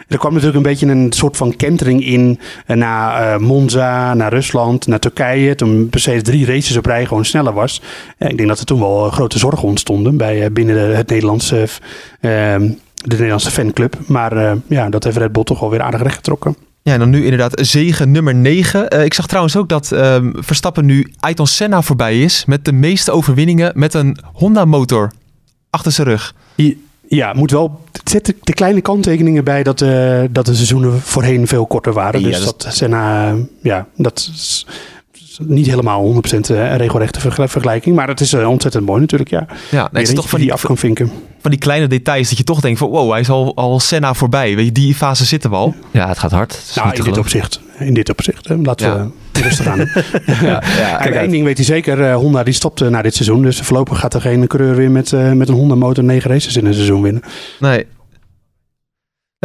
[0.08, 5.00] Er kwam natuurlijk een beetje een soort van kentering in naar Monza, naar Rusland, naar
[5.00, 5.56] Turkije.
[5.56, 7.82] Toen Mercedes drie races op rij gewoon sneller was.
[8.18, 11.68] Eh, ik denk dat er toen wel grote zorgen ontstonden bij, binnen het Nederlandse,
[13.04, 13.98] de Nederlandse fanclub.
[14.08, 16.56] Maar eh, ja, dat heeft Red Bull toch wel weer aardig rechtgetrokken.
[16.82, 19.04] Ja, en dan nu inderdaad zegen nummer 9.
[19.04, 22.46] ik zag trouwens ook dat ehm, Verstappen nu Ayrton Senna voorbij is.
[22.46, 25.12] Met de meeste overwinningen met een Honda-motor
[25.70, 26.34] achter zijn rug.
[27.08, 27.82] Ja, moet wel.
[27.92, 32.20] Het zet de, kleine kanttekeningen bij dat, eh, dat de seizoenen voorheen veel korter waren.
[32.20, 34.32] Ja, dus dat dat, Senna, eh, ja, dat
[35.42, 37.96] niet helemaal 100% een regelrechte vergel- vergelijking.
[37.96, 39.46] Maar het is eh, ontzettend mooi natuurlijk, ja.
[39.72, 41.12] Ja, nee, het is toch van die die, af kan vinken.
[41.42, 44.14] van die kleine details dat je toch denkt van wow, hij is al, al Senna
[44.14, 44.56] voorbij.
[44.56, 45.76] Weet je, die fase zitten we al.
[45.92, 46.52] Ja, het gaat hard.
[46.52, 47.22] Het Nou, in dit geloven.
[47.22, 47.60] opzicht.
[47.80, 48.48] In dit opzicht.
[48.48, 48.56] hè.
[48.56, 49.08] Laten Ja.
[49.32, 49.78] we rustig aan.
[50.42, 52.02] Ja, ja, Kijk, één ding weet hij zeker.
[52.10, 53.42] eh, Honda die stopt eh, na dit seizoen.
[53.42, 56.58] Dus voorlopig gaat er geen coureur weer met, eh, met een Honda motor negen races
[56.58, 57.22] in een seizoen winnen.
[57.60, 57.86] Nee.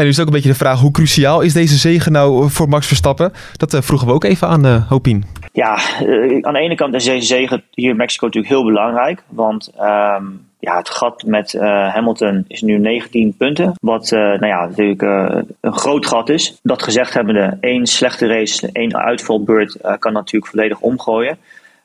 [0.03, 2.87] Nu is ook een beetje de vraag, hoe cruciaal is deze zegen nou voor Max
[2.87, 3.33] Verstappen?
[3.57, 5.25] Dat eh, vroegen we ook even aan eh Hopien.
[5.53, 9.23] Ja, eh, aan de ene kant is deze zege hier in Mexico natuurlijk heel belangrijk.
[9.29, 10.25] Want ehm,
[10.61, 13.73] ja, het gat met eh, Hamilton is nu 19 punten.
[13.81, 16.59] Wat eh, nou ja, natuurlijk eh, een groot gat is.
[16.63, 21.39] Dat gezegd hebbende, één slechte race, één uitvalbeurt eh, kan natuurlijk volledig omgooien.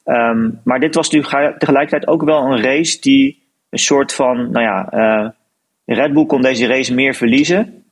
[0.03, 4.65] Ehm, maar dit was natuurlijk tegelijkertijd ook wel een race die een soort van, nou
[4.65, 5.29] ja, eh,
[5.85, 7.82] Red Bull kon deze race meer verliezen.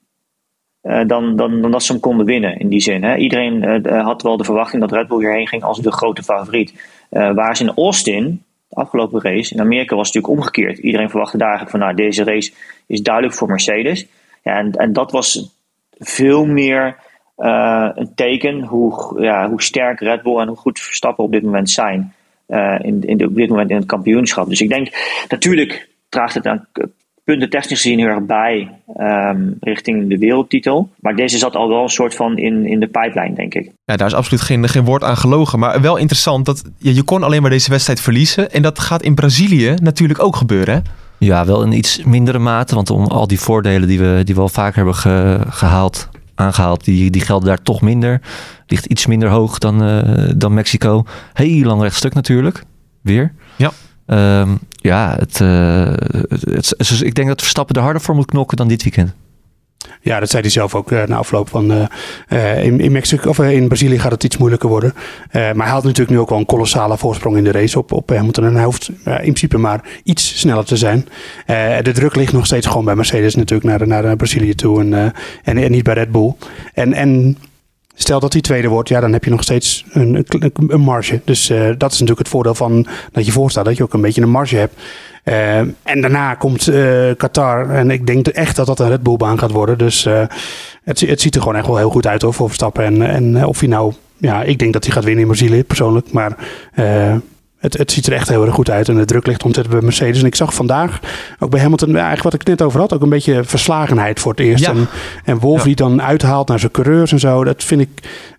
[0.82, 3.04] Eh, dan, dan, dan dat ze hem konden winnen in die zin.
[3.04, 3.16] Hè.
[3.16, 6.74] Iedereen eh, had wel de verwachting dat Red Bull hierheen ging als de grote favoriet.
[7.10, 10.78] Eh, waar ze in Austin, de afgelopen race, in Amerika was het natuurlijk omgekeerd.
[10.78, 12.54] Iedereen verwachtte daar eigenlijk van, nou, deze race
[12.86, 14.08] is duidelijk voor Mercedes.
[14.44, 15.52] En, en dat was
[16.00, 16.98] veel meer
[17.36, 21.44] eh, een teken hoe, ja, hoe sterk Red Bull en hoe goed Verstappen op dit
[21.44, 22.14] moment zijn.
[22.48, 24.50] uh, in, in op dit moment in het kampioenschap.
[24.50, 24.88] Dus ik denk,
[25.30, 26.68] natuurlijk draagt het aan
[27.24, 30.90] punten technisch gezien heel erg bij um, richting de wereldtitel.
[31.00, 33.72] Maar deze zat al wel een soort van in, in de pipeline, denk ik.
[33.86, 35.60] Ja, daar is absoluut geen, geen woord aan gelogen.
[35.60, 38.52] Maar wel interessant dat je, je kon alleen maar deze wedstrijd verliezen.
[38.52, 40.74] En dat gaat in Brazilië natuurlijk ook gebeuren.
[40.74, 40.82] Hè?
[41.18, 42.76] Ja, wel in iets mindere mate.
[42.76, 44.96] Want om al die voordelen die we, die we al vaker hebben
[45.54, 48.22] gehaald, aangehaald, die, die gelden daar toch minder.
[48.68, 51.04] Ligt iets minder hoog dan, uh, dan Mexico.
[51.34, 52.64] Heel lang rechtstuk natuurlijk.
[53.02, 53.34] Weer.
[53.56, 53.72] Ja.
[54.42, 55.94] Um, ja, het, uh,
[56.30, 59.14] het, het, ik denk dat Verstappen er harder voor moet knokken dan dit weekend.
[60.02, 61.88] Ja, dat zei hij zelf ook uh, na afloop van
[62.30, 64.94] uh, in, Mexico, of, in Brazilië gaat het iets moeilijker worden.
[65.32, 68.10] maar hij had natuurlijk nu ook wel een kolossale voorsprong in de race op, op
[68.10, 68.46] Hamilton.
[68.46, 71.08] En hij hoeft in principe maar iets sneller te zijn.
[71.82, 74.94] de druk ligt nog steeds gewoon bij Mercedes natuurlijk naar, naar Brazilië toe en,
[75.44, 76.34] en, en, niet bij Red Bull.
[76.74, 77.38] En, en
[78.02, 80.26] Stel dat hij tweede wordt, ja, dan heb je nog steeds een,
[80.68, 81.22] een marge.
[81.24, 84.02] Dus uh, dat is natuurlijk het voordeel van dat je voorstaat, dat je ook een
[84.02, 84.82] beetje een marge hebt.
[85.24, 87.70] Uh, en daarna komt uh, Qatar.
[87.70, 89.78] En ik denk echt dat dat een Red Bull baan gaat worden.
[89.78, 90.04] Dus
[90.84, 92.84] het, het, ziet er gewoon echt wel heel goed uit hoor, voor Verstappen.
[92.84, 96.12] En, en of hij nou, ja, ik denk dat hij gaat winnen in Brazilië persoonlijk.
[96.12, 96.36] Maar
[97.62, 99.86] het, het, ziet er echt heel erg goed uit en de druk ligt ontzettend bij
[99.86, 100.20] Mercedes.
[100.20, 101.00] En ik zag vandaag
[101.40, 104.40] ook bij Hamilton, eigenlijk wat ik net over had, ook een beetje verslagenheid voor het
[104.40, 104.68] eerst.
[104.68, 104.88] En,
[105.26, 107.90] en Wolf die dan uithaalt naar zijn coureurs en zo, dat vind ik,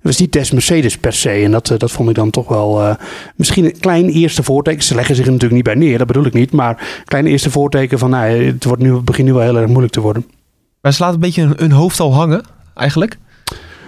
[0.02, 1.30] was niet des Mercedes per se.
[1.30, 2.94] En dat, eh, dat vond ik dan toch wel uh,
[3.36, 4.82] misschien een klein eerste voorteken.
[4.82, 6.52] Ze leggen zich er natuurlijk niet bij neer, dat bedoel ik niet.
[6.52, 9.68] Maar een klein eerste voorteken van, nou, het wordt nu, begint nu wel heel erg
[9.68, 10.26] moeilijk te worden.
[10.80, 12.44] Maar ze laten een beetje hun hoofd al hangen,
[12.74, 13.18] eigenlijk.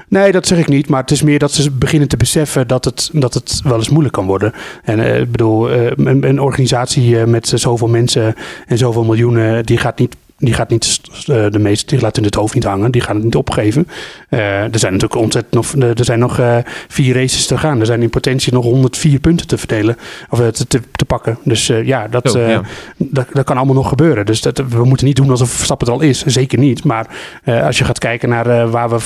[0.09, 0.89] Nee, dat zeg ik niet.
[0.89, 3.89] Maar het is meer dat ze beginnen te beseffen dat het, dat het wel eens
[3.89, 4.53] moeilijk kan worden.
[4.83, 8.35] En uh, ik bedoel, uh, een, een, organisatie uh, met zoveel mensen
[8.67, 12.25] en zoveel miljoenen, die gaat niet die gaat niet uh, de meeste, die laat in
[12.25, 12.91] het hoofd niet hangen.
[12.91, 13.89] Die gaan het niet opgeven.
[14.29, 16.57] Uh, er zijn natuurlijk ontzettend nog, er zijn nog uh,
[16.89, 17.81] vier races te gaan.
[17.81, 19.97] Er zijn in potentie nog 104 punten te verdelen
[20.31, 21.39] of te, te, te pakken.
[21.45, 22.63] Dus ja, dat, oh, ja.
[22.97, 24.27] dat, dat, kan allemaal nog gebeuren.
[24.27, 26.25] Dus dat, we moeten niet doen alsof Verstappen er al is.
[26.25, 26.85] Zeker niet.
[26.85, 27.07] Maar
[27.45, 29.01] als je gaat kijken naar waar we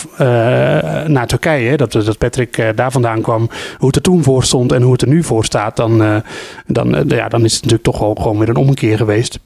[1.07, 4.83] naar Turkije, dat, dat Patrick daar vandaan kwam, hoe het er toen voor stond en
[4.83, 6.23] hoe het er nu voor staat, dan,
[6.67, 9.39] dan, ja, dan is het natuurlijk toch wel gewoon weer een ommekeer geweest.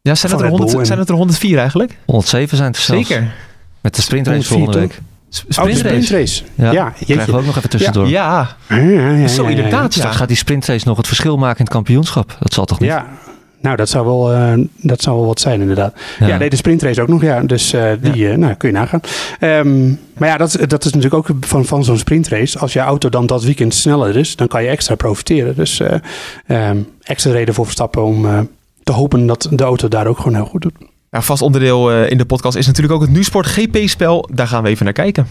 [0.00, 1.96] Ja, zijn het, er 100, zijn het er 104 eigenlijk?
[2.06, 3.08] 107 zijn het zelfs.
[3.08, 3.34] Zeker.
[3.80, 5.00] Met de sprintrace volgende week.
[5.28, 5.70] Sprintrace.
[5.70, 6.42] Oh, sprintrace.
[6.54, 8.08] Ja, ja krijgen we ook nog even tussendoor.
[8.08, 8.76] Ja, ja.
[8.76, 9.94] ja, ja zo inderdaad.
[9.94, 10.12] Ja.
[10.12, 12.36] gaat die sprintrace nog het verschil maken in het kampioenschap?
[12.40, 12.88] Dat zal toch niet?
[12.88, 13.06] Ja,
[13.60, 15.94] nou, dat zou wel, uh, dat zou wel wat zijn, inderdaad.
[16.18, 17.40] Ja, ja nee, de sprintrace ook nog, ja.
[17.40, 19.00] Dus uh, die uh, nou, kun je nagaan.
[19.40, 22.58] Um, maar ja, dat, dat is natuurlijk ook van, van zo'n sprintrace.
[22.58, 25.56] Als je auto dan dat weekend sneller is, dan kan je extra profiteren.
[25.56, 25.80] Dus
[26.46, 28.48] um, extra reden voor Verstappen om
[28.88, 30.72] te hopen dat de auto daar ook gewoon heel goed doet.
[31.10, 34.28] Ja, vast onderdeel uh, in de podcast is natuurlijk ook het NuSport GP-spel.
[34.32, 35.26] Daar gaan we even naar kijken.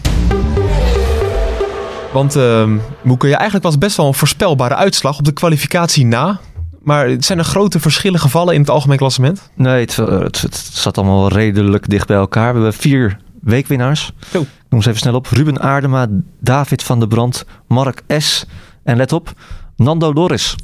[2.12, 2.70] Want uh,
[3.02, 6.40] Moeke, je eigenlijk was best wel een voorspelbare uitslag op de kwalificatie na.
[6.82, 9.50] Maar zijn er grote verschillen gevallen in het algemeen klassement?
[9.54, 12.54] Nee, het, het, het zat allemaal redelijk dicht bij elkaar.
[12.54, 14.12] We hebben vier weekwinnaars.
[14.30, 14.40] Zo.
[14.40, 15.26] Ik noem ze even snel op.
[15.26, 16.06] Ruben Aardema,
[16.40, 18.46] David van der Brand, Mark S.
[18.82, 19.32] En let op,
[19.76, 20.56] Nando Loris.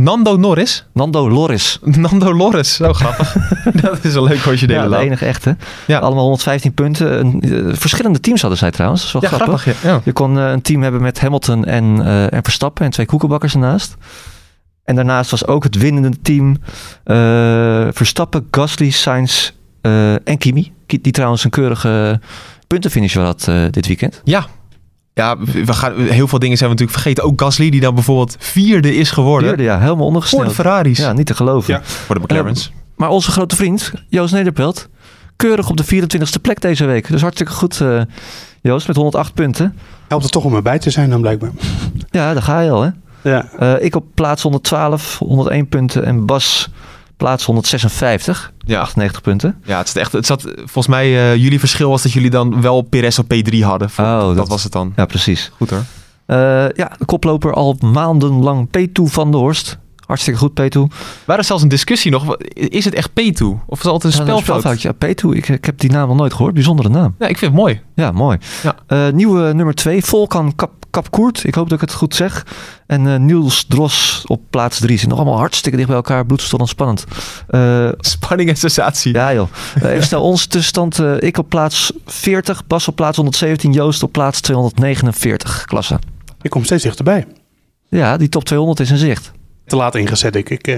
[0.00, 0.86] Nando Norris?
[0.92, 1.78] Nando Loris.
[2.02, 3.36] Nando Loris, zo grappig.
[3.82, 5.56] dat is een leuk je Ja, de enige echte.
[5.86, 5.98] Ja.
[5.98, 7.40] Allemaal 115 punten.
[7.44, 9.00] Uh, verschillende teams hadden zij trouwens.
[9.00, 9.60] Dat is wel ja, grappig.
[9.62, 10.00] grappig ja.
[10.04, 13.52] Je kon uh, een team hebben met Hamilton en, uh, en Verstappen en twee koekenbakkers
[13.52, 13.96] ernaast.
[14.84, 16.56] En daarnaast was ook het winnende team
[17.92, 19.50] Verstappen, Gasly, Sainz
[20.24, 20.72] en Kimi.
[20.86, 22.20] Die trouwens een keurige
[22.66, 24.20] puntenfinish had dit weekend.
[24.24, 24.46] Ja,
[25.18, 27.24] ja, we gaan, heel veel dingen zijn we natuurlijk vergeten.
[27.24, 29.48] Ook Gasly, die dan bijvoorbeeld vierde is geworden.
[29.48, 30.44] Vierde, ja, helemaal ondergesneld.
[30.44, 30.98] Voor de Ferraris.
[30.98, 31.74] Ja, niet te geloven.
[31.74, 32.66] Ja, voor de McLaren's.
[32.66, 34.88] Uh, maar onze grote vriend, Joost Nederpelt,
[35.36, 37.08] keurig op de 24e plek deze week.
[37.08, 38.02] Dus hartstikke goed, uh,
[38.60, 39.76] Joost, met 108 punten.
[40.08, 41.50] Helpt het toch om erbij te zijn dan blijkbaar.
[42.10, 42.90] Ja, daar ga je al, hè?
[43.22, 43.48] Ja.
[43.60, 46.04] Uh, ik op plaats 112, 101 punten.
[46.04, 46.70] En Bas
[47.18, 48.52] plaats 156.
[48.58, 48.80] Ja.
[48.80, 49.62] 98 punten.
[49.64, 52.60] Ja, het, is echt, het zat volgens mij, uh, jullie verschil was dat jullie dan
[52.60, 53.88] wel Perez op P3 hadden.
[53.98, 54.92] Oh, dat, dat, was het dan.
[54.96, 55.50] Ja, precies.
[55.56, 55.84] Goed hoor.
[56.26, 56.36] Uh,
[56.74, 59.78] ja, de koploper al maandenlang P2 van de Horst.
[60.08, 60.96] Hartstikke goed, P2.
[61.24, 62.36] We er zelfs een discussie nog.
[62.52, 63.44] Is het echt P2?
[63.66, 64.82] Of is het altijd een ja, spelfout?
[64.82, 65.28] Ja, P2.
[65.30, 66.54] Ik, ik heb die naam nog nooit gehoord.
[66.54, 67.14] Bijzondere naam.
[67.18, 67.80] Ja, ik vind het mooi.
[67.94, 68.38] Ja, mooi.
[68.62, 68.74] Ja.
[68.88, 71.44] Uh, nieuwe nummer 2, Volkan Kap Kapkoert.
[71.44, 72.46] Ik hoop dat ik het goed zeg.
[72.86, 74.96] En uh, Niels Dros op plaats 3.
[74.96, 76.26] Zijn nog allemaal hartstikke dicht bij elkaar.
[76.26, 77.04] Bloedstollend spannend.
[77.50, 79.14] Uh, Spanning en sensatie.
[79.14, 79.48] Ja joh.
[79.82, 81.00] Uh, even snel onze tussenstand.
[81.18, 82.66] ik op plaats 40.
[82.66, 83.72] Bas op plaats 117.
[83.72, 85.64] Joost op plaats 249.
[85.64, 85.98] Klasse.
[86.40, 87.26] Ik kom steeds dichterbij.
[87.88, 89.32] Ja, die top 200 is in zicht.
[89.68, 90.66] Te laat ingezet, denk ik.
[90.66, 90.76] eh.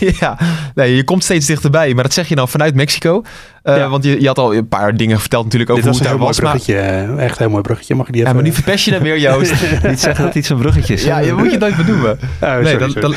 [0.20, 0.38] ja,
[0.74, 1.94] nee, je komt steeds dichterbij.
[1.94, 3.22] Maar dat zeg je dan vanuit Mexico.
[3.62, 3.88] Eh, Ja.
[3.88, 6.18] Want je, je had al een paar dingen verteld natuurlijk over Dit hoe was een
[6.18, 6.74] daar heel mooi was.
[6.74, 7.14] Maar, bruggetje.
[7.18, 7.94] eh, Echt een heel mooi bruggetje.
[7.94, 8.40] Mag ik die ja, even...
[8.40, 9.52] maar nu verpest je hem weer, Joost.
[9.88, 11.04] Niet zeggen dat iets een bruggetje is.
[11.04, 12.18] ja, je moet je nooit benoemen.
[12.40, 13.10] Oh, nee, sorry, dan, dan,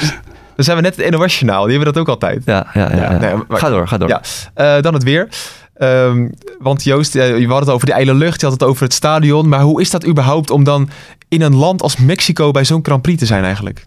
[0.55, 1.63] dan zijn we net het NOS-journaal.
[1.63, 2.41] Die hebben dat ook altijd.
[2.45, 3.01] Ja, ja, ja.
[3.01, 3.17] ja.
[3.17, 4.09] nee, maar- ga door, ga door.
[4.09, 4.21] Ja.
[4.53, 5.28] Eh, dan het weer.
[5.74, 6.28] Ehm,
[6.59, 9.49] want Joost, je had het over de ijle lucht, je had het over het stadion.
[9.49, 10.89] Maar hoe is dat überhaupt om dan
[11.30, 13.86] in een land als Mexico bij zo'n Grand Prix te zijn eigenlijk?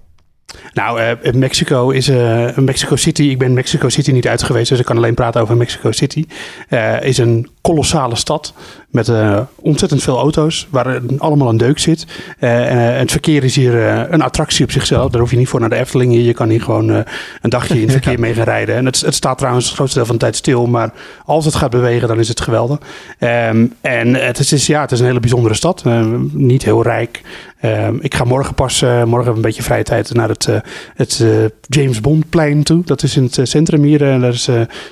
[0.73, 3.23] Nou, eh, Mexico is eh, Mexico City.
[3.23, 6.27] Ik ben Mexico City niet uit geweest, dus ik kan alleen praten over Mexico City.
[6.69, 8.55] Eh, is een kolossale stad
[8.91, 12.07] met eh, ontzettend veel auto's, waar allemaal een deuk zit.
[12.39, 15.11] Eh, en, eh, het verkeer is hier eh, een attractie op zichzelf.
[15.11, 16.15] Daar hoef je niet voor naar de Efteling.
[16.15, 17.01] Je kan hier gewoon eh,
[17.43, 18.77] een dagje in het verkeer mee gaan rijden.
[18.77, 20.93] En het, het staat trouwens het grootste deel van de tijd stil, maar
[21.25, 22.79] als het gaat bewegen, dan is het geweldig.
[23.19, 25.83] Ehm, en het is, ja, het is een hele bijzondere stad.
[25.85, 27.23] Eh, niet heel rijk.
[27.67, 30.47] Ehm, ik ga morgen pas, eh, morgen hebben we een beetje vrije tijd, naar het,
[30.47, 30.57] eh,
[30.95, 31.29] het eh,
[31.61, 32.83] James Bond plein toe.
[32.85, 34.03] Dat is in het centrum hier.
[34.03, 34.49] en daar is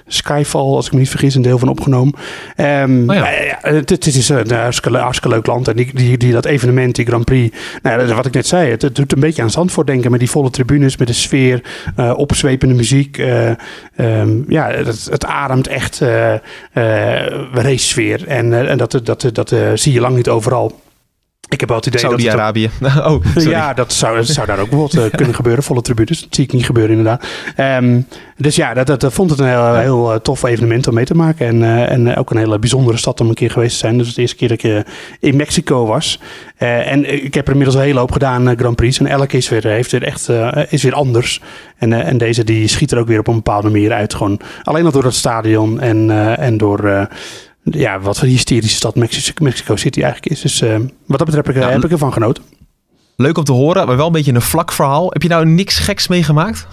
[0.06, 2.14] Skyfall, als ik me niet vergis, een deel van opgenomen.
[2.56, 3.26] Ehm, Oh ja.
[3.60, 5.68] het, het is een hartstikke, hartstikke leuk land.
[5.68, 8.82] En die, die, die, dat evenement, die Grand Prix, nou, wat ik net zei, het,
[8.82, 10.10] het doet een beetje aan Zandvoort denken.
[10.10, 11.62] Met die volle tribunes, met de sfeer,
[12.16, 13.18] opzwepende muziek.
[13.18, 13.50] eh,
[13.96, 16.34] ehm, ja, het, het ademt echt eh
[17.52, 18.28] racesfeer.
[18.28, 20.82] En, en dat, dat, dat, zie je lang niet overal.
[21.54, 22.70] Ik heb wel het idee Saudi-Arabië.
[22.80, 23.50] oh, sorry.
[23.50, 25.62] ja, dat zou, zou daar ook bijvoorbeeld eh, kunnen gebeuren.
[25.62, 26.20] Volle tribunes.
[26.20, 27.26] Dat zie ik niet gebeuren inderdaad.
[27.56, 28.00] Ehm,
[28.36, 31.14] dus ja, dat, dat, vond het een heel, heel eh, tof evenement om mee te
[31.14, 31.46] maken.
[31.46, 33.98] En, eh, en ook een hele bijzondere stad om een keer geweest te zijn.
[33.98, 34.84] Dus het de eerste keer dat ik
[35.20, 36.20] in Mexico was.
[36.56, 38.98] En ik heb er inmiddels een hele hoop gedaan, Grand Prix.
[38.98, 40.28] En elke is weer, heeft weer echt,
[40.68, 41.40] is weer anders.
[41.76, 44.14] En, en deze die schiet er ook weer op een bepaalde manier uit.
[44.14, 47.08] Gewoon alleen al door het stadion en, en door...
[47.64, 50.40] ja, wat voor hysterische stad Mexico, Mexico City eigenlijk is.
[50.40, 52.44] Dus eh, wat dat betreft heb ik, Ja, heb ik ervan genoten.
[53.16, 55.10] Leuk om te horen, maar wel een beetje een vlak verhaal.
[55.10, 56.66] Heb je nou niks geks meegemaakt?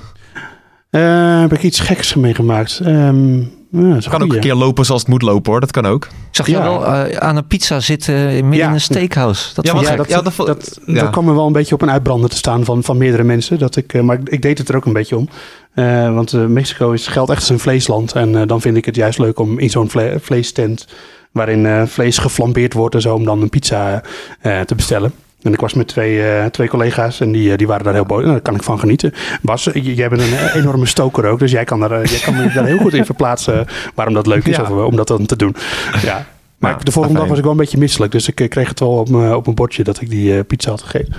[0.90, 2.80] Eh, heb ik iets geks meegemaakt?
[2.80, 3.40] Ehm
[3.72, 5.60] ja, dat is Kan ook een keer lopen zoals het moet lopen hoor.
[5.62, 6.06] Dat kan ook.
[6.06, 6.62] Ik zag je Ja.
[6.64, 8.68] wel eh, aan een pizza zitten midden Ja.
[8.68, 9.54] in een steakhouse.
[9.54, 10.94] Dat Ja, dat, Ja, dat dat, vo- dat, ja.
[11.02, 13.60] dat kwam me wel een beetje op een uitbrander te staan van, van meerdere mensen.
[13.60, 15.30] Dat ik, eh, maar ik, ik deed het er ook een beetje om.
[15.74, 18.12] Eh, want Mexico is, geldt echt als een vleesland.
[18.12, 20.88] En eh, dan vind ik het juist leuk om in zo'n vle vleestent...
[21.32, 23.16] waarin eh, vlees geflambeerd wordt en zo...
[23.16, 24.04] om dan een pizza
[24.42, 25.14] eh, te bestellen.
[25.42, 28.06] En ik was met twee, eh, twee collega's en die, eh, die waren daar heel
[28.06, 28.20] boos.
[28.22, 29.14] Nou, daar kan ik van genieten.
[29.42, 31.40] Bas, j- jij bent een eh, enorme stoker ook.
[31.40, 33.60] Dus jij kan, daar, eh, jij kan me daar heel goed in verplaatsen...
[33.68, 34.62] eh, waarom dat leuk is Ja.
[34.62, 35.56] of, eh, om dat dan te doen.
[36.04, 36.26] Ja.
[36.58, 38.12] Maar de volgende dag was ik wel een beetje misselijk.
[38.12, 40.46] Dus ik eh, kreeg het wel op mijn op mijn bordje dat ik die eh,
[40.48, 41.14] pizza had gegeten.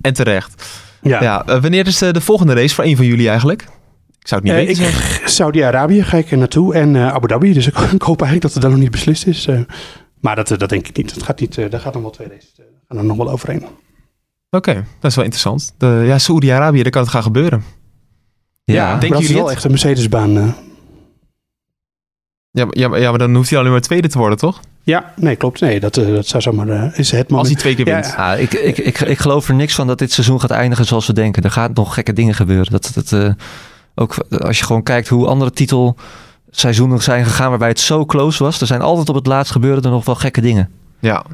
[0.00, 0.68] En terecht.
[1.02, 1.46] Ja, Ja.
[1.46, 3.62] eh, wanneer is de, de volgende race voor een van jullie eigenlijk?
[4.20, 4.84] Ik zou het niet Eh, weten.
[4.84, 5.20] ik, zeg.
[5.24, 7.52] Saudi-Arabië ga ik er naartoe en eh, Abu Dhabi.
[7.52, 9.46] Dus ik, ik hoop eigenlijk dat het dan nog niet beslist is.
[9.46, 9.60] eh.
[10.20, 11.14] maar dat, eh, dat denk ik niet.
[11.14, 11.58] Dat gaat niet.
[11.58, 12.50] eh, daar gaat nog wel twee races.
[12.92, 13.64] Gaan er nog wel overheen.
[14.50, 15.74] Oké, dat is wel interessant.
[15.78, 17.64] De, ja, Saoedi-Arabië, daar kan het gaan gebeuren.
[18.64, 19.54] Ja, denk- maar dat is wel het?
[19.54, 20.36] echt een Mercedesbaan.
[20.36, 20.48] eh.
[22.50, 24.60] Ja, maar- ja, maar- ja, maar dan hoeft hij alleen maar tweede te worden, toch?
[24.82, 25.60] Ja, nee, klopt.
[25.60, 27.46] Nee, dat, eh, dat zou zomaar eh, is het Als moment.
[27.48, 28.14] hij twee keer Ja, wint.
[28.16, 31.06] Ah, ik, ik, ik, ik geloof er niks van dat dit seizoen gaat eindigen zoals
[31.06, 31.42] we denken.
[31.42, 32.72] Er gaan nog gekke dingen gebeuren.
[32.72, 33.32] Dat, dat, eh,
[33.94, 38.60] ook als je gewoon kijkt hoe andere titelseizoenen zijn gegaan waarbij het zo close was.
[38.60, 40.70] Er zijn altijd op het laatst gebeuren er nog wel gekke dingen.
[40.98, 41.24] Ja.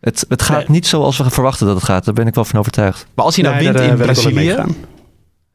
[0.00, 0.66] Het, het gaat Nee.
[0.70, 2.04] niet zoals we verwachten dat het gaat.
[2.04, 3.06] Daar ben ik wel van overtuigd.
[3.14, 4.54] Maar als hij nou Nee, wint in eh, Brazilië,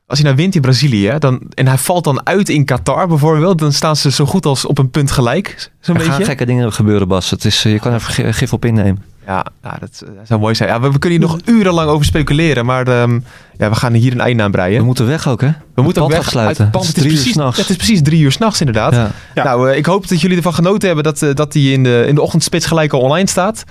[0.05, 3.57] als hij nou wint in Brazilië, dan, en hij valt dan uit in Qatar bijvoorbeeld,
[3.59, 6.25] dan staan ze zo goed als op een punt gelijk, zo'n Er gaan beetje.
[6.25, 7.29] gekke dingen gebeuren, Bas.
[7.29, 9.03] Het is, eh, je kan er gi- gif op innemen.
[9.27, 10.69] Ja, ja, dat eh, zou mooi zijn.
[10.69, 13.19] Ja, we, we kunnen hier nog urenlang over speculeren, maar ehm,
[13.57, 14.85] ja, we gaan hier een einde aan We breien.
[14.85, 15.49] moeten weg ook, hè?
[15.75, 16.65] We moeten ook weg afsluiten.
[16.65, 17.57] uit het is is, drie uur precies, s'nachts.
[17.57, 18.93] het is precies drie uur s'nachts inderdaad.
[18.93, 19.11] Ja.
[19.33, 19.43] Ja.
[19.43, 22.05] Nou, eh, ik hoop dat jullie ervan genoten hebben dat, eh, dat die in de,
[22.07, 23.63] in de ochtendspits gelijk al online staat.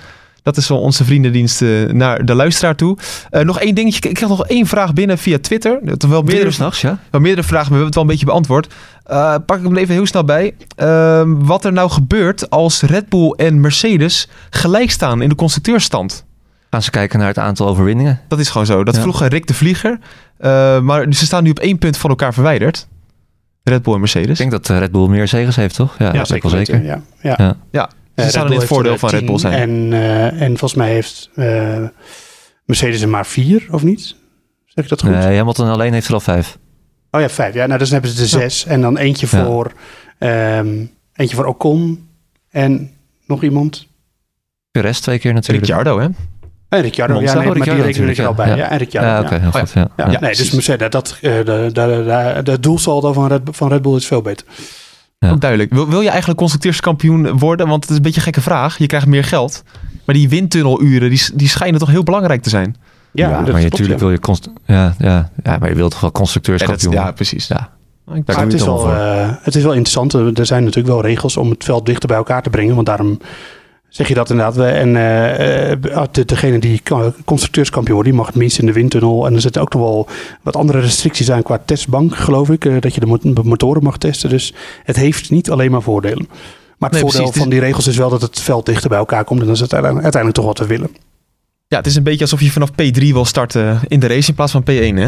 [0.43, 2.97] Dat is wel onze vriendendienst eh, naar de luisteraar toe.
[3.29, 4.09] Eh, nog één dingetje.
[4.09, 5.79] Ik kreeg nog één vraag binnen via Twitter.
[5.83, 6.99] Dat er wel meerdere, s'nachts, ja?
[7.11, 8.73] wel meerdere vragen, maar we hebben het wel een beetje beantwoord.
[9.03, 10.55] Eh, pak ik hem even heel snel bij.
[10.75, 16.25] Ehm, wat er nou gebeurt als Red Bull en Mercedes gelijk staan in de constructeurstand.
[16.69, 18.19] Gaan ze kijken naar het aantal overwinningen.
[18.27, 18.83] Dat is gewoon zo.
[18.83, 19.01] Dat Ja.
[19.01, 19.99] vroeg Rick de Vlieger.
[20.37, 22.87] Eh, maar ze staan nu op één punt van elkaar verwijderd.
[23.63, 24.29] Red Bull en Mercedes.
[24.29, 25.95] Ik denk dat Red Bull meer zegens heeft, toch?
[25.97, 26.83] Ja, dat is ook wel zeker.
[26.83, 27.55] Ja, ja.
[27.71, 27.89] Ja.
[28.15, 29.53] Ja, Eh, ze staan in het voordeel van Red Bull zijn.
[29.53, 31.77] En, eh, en volgens mij heeft eh,
[32.65, 34.15] Mercedes er maar vier, of niet?
[34.65, 35.09] Zeg ik dat goed?
[35.11, 36.57] Nee, Hamilton alleen heeft er al vijf.
[37.11, 37.53] Oh ja, vijf.
[37.53, 38.65] Ja, nou, dus dan hebben ze er zes.
[38.65, 39.45] En dan eentje Ja.
[39.45, 39.71] voor,
[40.17, 42.07] ehm, eentje voor Ocon.
[42.49, 42.91] En
[43.25, 43.87] nog iemand.
[44.71, 45.65] Perez twee keer natuurlijk.
[45.65, 46.07] Ricciardo, hè?
[46.69, 47.13] En Ricciardo.
[47.13, 47.31] Monza.
[47.33, 48.45] Ja, nee, maar die rekenen ik er al bij.
[48.45, 49.07] natuurlijk, Ja, en Ricciardo.
[49.09, 49.59] Ja, Ja, oké, heel ja.
[49.59, 49.71] goed.
[49.73, 49.87] Ja.
[49.97, 50.19] Ja, Ja.
[50.19, 50.51] nee, dus.
[50.51, 52.03] Mercedes, dat, eh, de, de, de,
[52.35, 54.45] de, de doelsaldo van Red, van Red Bull is veel beter.
[55.25, 55.31] Ja.
[55.31, 55.73] Ook duidelijk.
[55.73, 57.67] Wil, wil je eigenlijk constructeurskampioen worden?
[57.67, 58.77] Want het is een beetje een gekke vraag.
[58.77, 59.63] Je krijgt meer geld.
[60.05, 62.75] Maar die windtunneluren, die, die schijnen toch heel belangrijk te zijn.
[63.11, 64.19] Ja, dat maar natuurlijk wil je...
[64.19, 66.93] Const ja, ja, ja, maar je wilt toch wel Ja, dat- constructeurskampioen?
[66.93, 67.47] ja, precies.
[67.47, 67.69] Ja.
[68.13, 70.13] Ik Maar het is, wel, eh, het is wel interessant.
[70.13, 72.75] Er er zijn natuurlijk wel regels om het veld dichter bij elkaar te brengen.
[72.75, 73.19] Want daarom
[73.91, 74.57] zeg je dat inderdaad.
[74.57, 75.79] En eh, eh,
[76.11, 79.25] de, degene die ka- constructeurskampioen wordt, die mag het minst in de windtunnel.
[79.25, 80.07] En er zitten ook nog wel
[80.41, 82.65] wat andere restricties aan qua testbank, geloof ik.
[82.65, 84.29] eh, dat je de mo- motoren mag testen.
[84.29, 86.25] Dus het heeft niet alleen maar voordelen.
[86.77, 87.41] Maar het Nee, voordeel precies.
[87.41, 89.39] Van die regels is wel dat het veld dichter bij elkaar komt.
[89.39, 90.95] En dat is het uiteindelijk, uiteindelijk toch wat we willen.
[91.67, 94.35] Ja, het is een beetje alsof je vanaf P3 wil starten in de race in
[94.35, 95.07] plaats van P1, hè?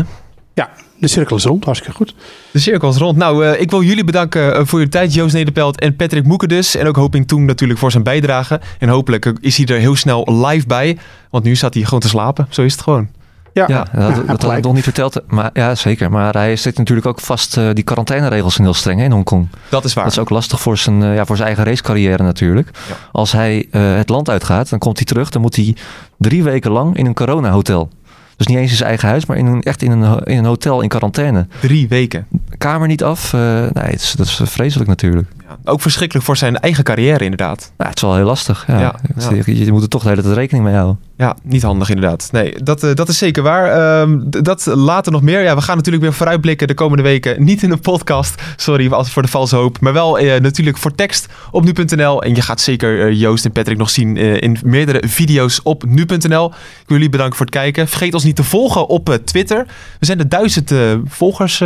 [0.54, 1.66] Ja, de cirkel is rond.
[1.66, 2.16] Hartstikke goed.
[2.52, 3.18] De cirkel is rond.
[3.18, 6.48] Nou, eh, ik wil jullie bedanken eh, voor je tijd, Joost Nederpelt en Patrick Moeken
[6.48, 6.76] dus.
[6.76, 8.62] En ook Hoping Toen natuurlijk voor zijn bijdrage.
[8.80, 10.98] En hopelijk eh, is hij er heel snel live bij.
[11.30, 12.48] Want nu staat hij gewoon te slapen.
[12.50, 13.10] Zo is het gewoon.
[13.54, 15.22] Ja, Ja, dat, dat had ik nog niet verteld.
[15.28, 16.12] Maar, ja, zeker.
[16.12, 17.58] Maar hij zit natuurlijk ook vast...
[17.58, 19.48] eh, die quarantaineregels zijn heel streng hè, in Hongkong.
[19.70, 20.04] Dat is waar.
[20.04, 22.70] Dat is ook lastig voor zijn, ja, voor zijn eigen racecarrière natuurlijk.
[22.88, 22.96] Ja.
[23.12, 25.30] Als hij eh, het land uitgaat, dan komt hij terug.
[25.30, 25.76] Dan moet hij
[26.18, 27.90] drie weken lang in een corona-hotel.
[28.38, 30.46] Dus niet eens in zijn eigen huis, maar in een, echt in een, in een
[30.46, 31.48] hotel in quarantaine.
[31.62, 32.28] Drie weken.
[32.58, 33.34] Kamer niet af.
[33.34, 33.40] eh,
[33.74, 35.28] nee, het is, dat is vreselijk natuurlijk.
[35.66, 37.72] Ook verschrikkelijk voor zijn eigen carrière inderdaad.
[37.78, 38.68] Nou, het is wel heel lastig.
[38.68, 38.96] Ja.
[39.30, 41.00] Je, je moet er toch de hele tijd rekening mee houden.
[41.18, 42.30] Ja, niet handig inderdaad.
[42.32, 43.72] Nee, dat, eh, dat is zeker waar.
[44.02, 45.42] Ehm, dat later nog meer.
[45.42, 47.44] Ja, we gaan natuurlijk weer vooruitblikken de komende weken.
[47.44, 49.80] Niet in een podcast, sorry als voor de valse hoop.
[49.80, 52.24] Maar wel eh, natuurlijk voor tekst op nu.nl.
[52.24, 56.46] En je gaat zeker eh, Joost en Patrick nog zien in meerdere video's op nu.nl.
[56.48, 57.88] Ik wil jullie bedanken voor het kijken.
[57.88, 59.66] Vergeet ons niet te volgen op Twitter.
[60.00, 60.72] We zijn de duizend
[61.06, 61.62] volgers...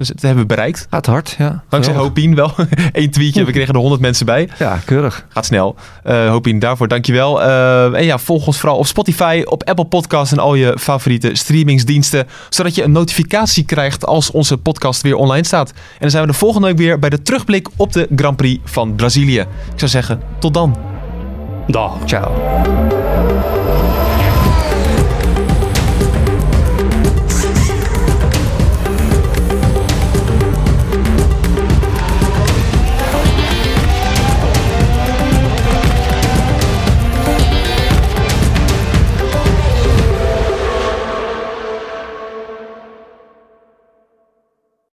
[0.00, 0.86] dus dat hebben we bereikt.
[0.90, 1.62] Gaat hard, ja.
[1.68, 1.94] Dankzij.
[1.94, 2.52] Hopien wel.
[2.92, 4.48] Eén tweetje, we kregen er 100 mensen bij.
[4.58, 5.26] Ja, keurig.
[5.28, 5.76] Gaat snel.
[6.02, 7.42] Eh Hopien, daarvoor dankjewel.
[7.42, 11.30] Eh en ja, volg ons vooral op Spotify, op Apple Podcasts en al je favoriete
[11.32, 12.26] streamingsdiensten.
[12.48, 15.70] Zodat je een notificatie krijgt als onze podcast weer online staat.
[15.70, 18.60] En dan zijn we de volgende week weer bij de terugblik op de Grand Prix
[18.64, 19.40] van Brazilië.
[19.40, 19.46] Ik
[19.76, 20.76] zou zeggen, tot dan.
[21.66, 21.92] Dag.
[22.04, 22.32] Ciao.